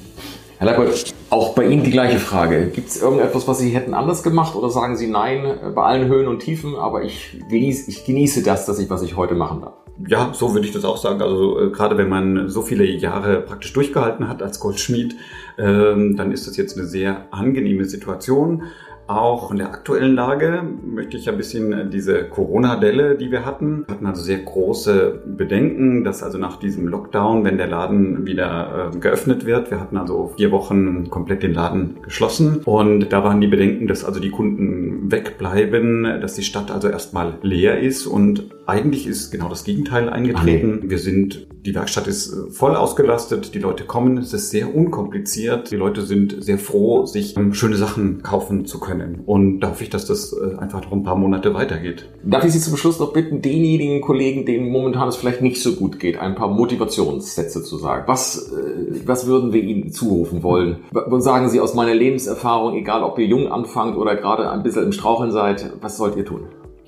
Herr 0.61 0.67
Leipold, 0.67 1.15
auch 1.31 1.55
bei 1.55 1.67
Ihnen 1.67 1.85
die 1.85 1.91
gleiche 1.91 2.19
Frage. 2.19 2.67
Gibt 2.67 2.91
es 2.91 3.01
irgendetwas, 3.01 3.49
was 3.49 3.61
Sie 3.61 3.71
hätten 3.71 3.95
anders 3.95 4.23
gemacht 4.23 4.55
oder 4.55 4.69
sagen 4.69 4.95
Sie 4.95 5.07
nein, 5.07 5.59
bei 5.75 5.83
allen 5.83 6.07
Höhen 6.07 6.29
und 6.29 6.41
Tiefen, 6.41 6.77
aber 6.77 7.03
ich 7.03 7.39
genieße, 7.49 7.91
ich 7.91 8.05
genieße 8.05 8.43
das, 8.43 8.67
dass 8.67 8.79
ich, 8.79 8.91
was 8.91 9.01
ich 9.01 9.17
heute 9.17 9.35
machen 9.35 9.63
darf? 9.63 9.73
Ja, 10.07 10.33
so 10.35 10.53
würde 10.53 10.67
ich 10.67 10.75
das 10.75 10.85
auch 10.85 10.99
sagen. 10.99 11.23
Also 11.23 11.59
äh, 11.59 11.71
gerade 11.71 11.97
wenn 11.97 12.11
man 12.11 12.51
so 12.51 12.61
viele 12.61 12.85
Jahre 12.85 13.41
praktisch 13.41 13.73
durchgehalten 13.73 14.29
hat 14.29 14.43
als 14.43 14.61
Goldschmied, 14.61 15.17
ähm, 15.57 16.17
dann 16.19 16.31
ist 16.31 16.47
das 16.47 16.59
jetzt 16.59 16.77
eine 16.77 16.87
sehr 16.87 17.29
angenehme 17.31 17.87
Situation. 17.87 18.65
Auch 19.11 19.51
in 19.51 19.57
der 19.57 19.67
aktuellen 19.71 20.15
Lage 20.15 20.63
möchte 20.85 21.17
ich 21.17 21.29
ein 21.29 21.37
bisschen 21.37 21.91
diese 21.91 22.29
Corona-Delle, 22.29 23.17
die 23.17 23.33
wir 23.33 23.45
hatten, 23.45 23.85
wir 23.89 23.95
hatten 23.97 24.07
also 24.07 24.23
sehr 24.23 24.39
große 24.39 25.23
Bedenken, 25.27 26.05
dass 26.05 26.23
also 26.23 26.39
nach 26.39 26.61
diesem 26.61 26.87
Lockdown, 26.87 27.45
wenn 27.45 27.59
der 27.59 27.67
Laden 27.67 28.25
wieder 28.25 28.93
äh, 28.95 28.99
geöffnet 28.99 29.47
wird, 29.47 29.73
wir 29.73 29.81
hatten 29.81 29.97
also 29.97 30.33
vier 30.37 30.53
Wochen 30.53 31.11
komplett 31.11 31.43
den 31.43 31.55
Laden 31.55 31.97
geschlossen. 32.03 32.61
Und 32.65 33.13
da 33.13 33.25
waren 33.25 33.41
die 33.41 33.49
Bedenken, 33.49 33.89
dass 33.89 34.05
also 34.05 34.21
die 34.21 34.31
Kunden 34.31 35.11
wegbleiben, 35.11 36.21
dass 36.21 36.35
die 36.35 36.45
Stadt 36.45 36.71
also 36.71 36.87
erstmal 36.87 37.35
leer 37.43 37.81
ist. 37.81 38.07
Und 38.07 38.45
eigentlich 38.71 39.09
ist 39.09 39.33
genau 39.33 39.49
das 39.49 39.65
Gegenteil 39.65 40.09
eingetreten. 40.09 40.89
Wir 40.89 40.99
sind, 40.99 41.49
die 41.67 41.75
Werkstatt 41.75 42.07
ist 42.07 42.33
äh, 42.33 42.51
voll 42.51 42.77
ausgelastet, 42.77 43.55
die 43.55 43.59
Leute 43.59 43.85
kommen, 43.85 44.19
es 44.19 44.33
ist 44.33 44.51
sehr 44.51 44.73
unkompliziert, 44.73 45.73
die 45.73 45.77
Leute 45.77 46.03
sind 46.03 46.43
sehr 46.43 46.59
froh, 46.59 47.07
sich 47.07 47.37
ähm, 47.37 47.53
schöne 47.53 47.77
Sachen 47.77 48.23
kaufen 48.23 48.67
zu 48.67 48.79
können. 48.79 49.00
Und 49.27 49.61
da 49.61 49.71
hoffe 49.71 49.85
ich, 49.85 49.91
dass 49.91 50.07
das 50.07 50.33
äh, 50.33 50.57
einfach 50.57 50.83
noch 50.83 50.93
ein 50.93 51.03
paar 51.03 51.17
Monate 51.17 51.55
weitergeht. 51.55 52.09
Darf 52.25 52.45
ich 52.45 52.53
Sie 52.53 52.61
zum 52.61 52.77
Schluss 52.77 52.99
noch 52.99 53.13
bitten, 53.13 53.43
denjenigen 53.43 54.01
Kollegen, 54.01 54.47
denen 54.47 54.71
momentan 54.71 55.09
es 55.09 55.17
vielleicht 55.17 55.43
nicht 55.43 55.63
so 55.63 55.75
gut 55.75 55.99
geht, 55.99 56.19
ein 56.19 56.35
paar 56.35 56.49
Motivationssätze 56.49 57.63
zu 57.63 57.77
sagen? 57.79 58.05
Was, 58.07 58.53
äh, 58.53 59.01
was 59.07 59.27
würden 59.27 59.53
wir 59.53 59.63
Ihnen 59.63 59.93
zurufen 59.93 60.43
wollen? 60.43 60.79
Und 60.93 61.21
sagen 61.23 61.49
Sie 61.49 61.61
aus 61.61 61.75
meiner 61.75 61.95
Lebenserfahrung, 61.95 62.77
egal 62.77 63.03
ob 63.03 63.19
ihr 63.19 63.27
jung 63.27 63.49
anfangt 63.49 63.97
oder 63.97 64.17
gerade 64.17 64.51
ein 64.51 64.63
bisschen 64.63 64.85
im 64.85 64.93
Straucheln 64.93 65.31
seid, 65.31 65.73
was 65.81 65.97
sollt 65.97 66.17
ihr 66.17 66.25
tun? 66.25 66.43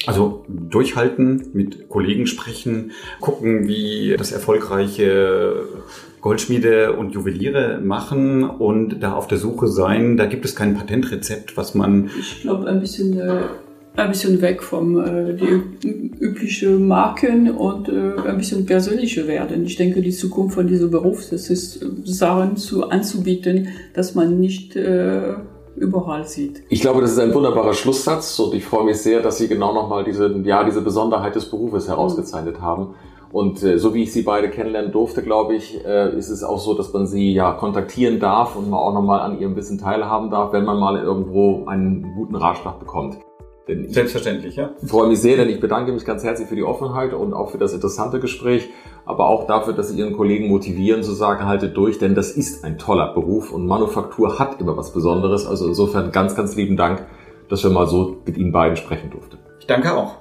Also 0.07 0.44
durchhalten, 0.48 1.51
mit 1.53 1.88
Kollegen 1.88 2.27
sprechen, 2.27 2.92
gucken, 3.20 3.68
wie 3.68 4.14
das 4.18 4.33
erfolgreiche 4.33 5.64
Goldschmiede 6.23 6.95
und 6.95 7.13
Juweliere 7.13 7.81
machen 7.83 8.45
und 8.45 9.03
da 9.03 9.13
auf 9.13 9.27
der 9.27 9.39
Suche 9.39 9.69
sein. 9.69 10.17
Da 10.17 10.27
gibt 10.27 10.45
es 10.45 10.57
kein 10.57 10.75
Patentrezept, 10.75 11.57
was 11.57 11.75
man. 11.75 12.11
Ich 12.19 12.41
glaube, 12.43 12.67
ein 12.67 12.81
bisschen 12.81 13.19
äh, 13.19 13.43
ein 13.97 14.09
bisschen 14.09 14.41
weg 14.41 14.63
vom 14.63 14.99
äh, 14.99 15.35
die 15.35 16.13
üblichen 16.19 16.89
Marken 16.89 17.51
und 17.51 17.89
äh, 17.89 18.29
ein 18.29 18.39
bisschen 18.39 18.65
persönlicher 18.65 19.27
werden. 19.27 19.67
Ich 19.67 19.77
denke, 19.77 20.01
die 20.01 20.13
Zukunft 20.13 20.55
von 20.55 20.67
diesem 20.67 20.91
Beruf, 20.91 21.29
das 21.31 21.51
ist 21.51 21.85
Sachen 22.05 22.57
zu 22.57 22.89
anzubieten, 22.89 23.69
dass 23.95 24.15
man 24.15 24.41
nicht 24.41 24.77
äh, 24.77 25.35
überall 25.77 26.27
sieht. 26.27 26.63
Ich 26.69 26.81
glaube, 26.81 27.01
das 27.01 27.13
ist 27.13 27.19
ein 27.19 27.35
wunderbarer 27.35 27.75
Schlusssatz 27.75 28.39
und 28.39 28.55
ich 28.55 28.65
freue 28.65 28.85
mich 28.85 28.99
sehr, 28.99 29.21
dass 29.21 29.39
Sie 29.39 29.49
genau 29.49 29.75
nochmal 29.75 30.05
diese, 30.05 30.35
ja, 30.45 30.65
diese 30.65 30.81
Besonderheit 30.81 31.35
des 31.35 31.47
Berufes 31.47 31.89
herausgezeichnet 31.89 32.61
haben. 32.61 32.95
Und 33.33 33.62
äh, 33.62 33.79
so 33.79 33.95
wie 33.95 34.03
ich 34.03 34.12
Sie 34.12 34.23
beide 34.23 34.51
kennenlernen 34.51 34.92
durfte, 34.92 35.23
glaube 35.23 35.55
ich, 35.55 35.83
äh, 35.87 36.14
ist 36.16 36.29
es 36.29 36.45
auch 36.45 36.59
so, 36.59 36.75
dass 36.75 36.92
man 36.92 37.07
Sie 37.07 37.33
ja 37.33 37.53
kontaktieren 37.53 38.21
darf 38.21 38.57
und 38.57 38.68
man 38.68 38.79
auch 38.79 38.92
nochmal 38.92 39.21
an 39.21 39.40
Ihrem 39.40 39.57
Wissen 39.57 39.79
teilhaben 39.79 40.31
darf, 40.31 40.53
wenn 40.53 40.64
man 40.64 40.79
mal 40.79 41.03
irgendwo 41.03 41.64
einen 41.66 42.14
guten 42.14 42.37
Ratschlag 42.37 42.79
bekommt. 42.79 43.16
Denn 43.68 43.88
Selbstverständlich, 43.88 44.57
ja. 44.57 44.71
Ich 44.83 44.90
freue 44.90 45.09
mich 45.09 45.21
sehr, 45.21 45.37
denn 45.37 45.49
ich 45.49 45.61
bedanke 45.61 45.92
mich 45.92 46.05
ganz 46.05 46.25
herzlich 46.25 46.49
für 46.49 46.57
die 46.57 46.64
Offenheit 46.64 47.14
und 47.14 47.33
auch 47.33 47.51
für 47.51 47.59
das 47.59 47.73
interessante 47.73 48.21
Gespräch, 48.21 48.68
aber 49.07 49.29
auch 49.29 49.47
dafür, 49.47 49.73
dass 49.73 49.88
Sie 49.88 49.99
Ihren 49.99 50.12
Kollegen 50.12 50.49
motivieren, 50.49 51.03
zu 51.03 51.12
sagen, 51.12 51.47
haltet 51.47 51.77
durch, 51.77 51.99
denn 51.99 52.14
das 52.14 52.33
ist 52.33 52.64
ein 52.64 52.77
toller 52.77 53.14
Beruf 53.14 53.51
und 53.51 53.66
Manufaktur 53.66 54.38
hat 54.38 54.61
immer 54.61 54.77
was 54.77 54.92
Besonderes. 54.92 55.47
Also 55.47 55.68
insofern 55.68 56.12
ganz, 56.12 56.35
ganz 56.35 56.55
lieben 56.57 56.77
Dank, 56.77 57.07
dass 57.49 57.62
wir 57.62 57.71
mal 57.71 57.87
so 57.87 58.18
mit 58.27 58.37
Ihnen 58.37 58.53
beiden 58.53 58.77
sprechen 58.77 59.11
durften. 59.11 59.38
Ich 59.59 59.66
danke 59.66 59.97
auch. 59.97 60.16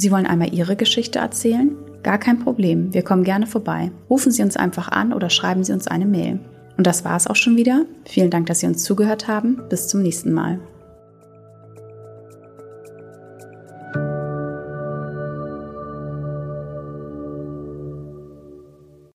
Sie 0.00 0.12
wollen 0.12 0.26
einmal 0.26 0.54
Ihre 0.54 0.76
Geschichte 0.76 1.18
erzählen? 1.18 1.72
Gar 2.04 2.18
kein 2.18 2.38
Problem, 2.38 2.94
wir 2.94 3.02
kommen 3.02 3.24
gerne 3.24 3.48
vorbei. 3.48 3.90
Rufen 4.08 4.30
Sie 4.30 4.44
uns 4.44 4.56
einfach 4.56 4.88
an 4.88 5.12
oder 5.12 5.28
schreiben 5.28 5.64
Sie 5.64 5.72
uns 5.72 5.88
eine 5.88 6.06
Mail. 6.06 6.38
Und 6.76 6.86
das 6.86 7.04
war 7.04 7.16
es 7.16 7.26
auch 7.26 7.34
schon 7.34 7.56
wieder. 7.56 7.84
Vielen 8.04 8.30
Dank, 8.30 8.46
dass 8.46 8.60
Sie 8.60 8.66
uns 8.66 8.84
zugehört 8.84 9.26
haben. 9.26 9.60
Bis 9.68 9.88
zum 9.88 10.02
nächsten 10.02 10.32
Mal. 10.32 10.60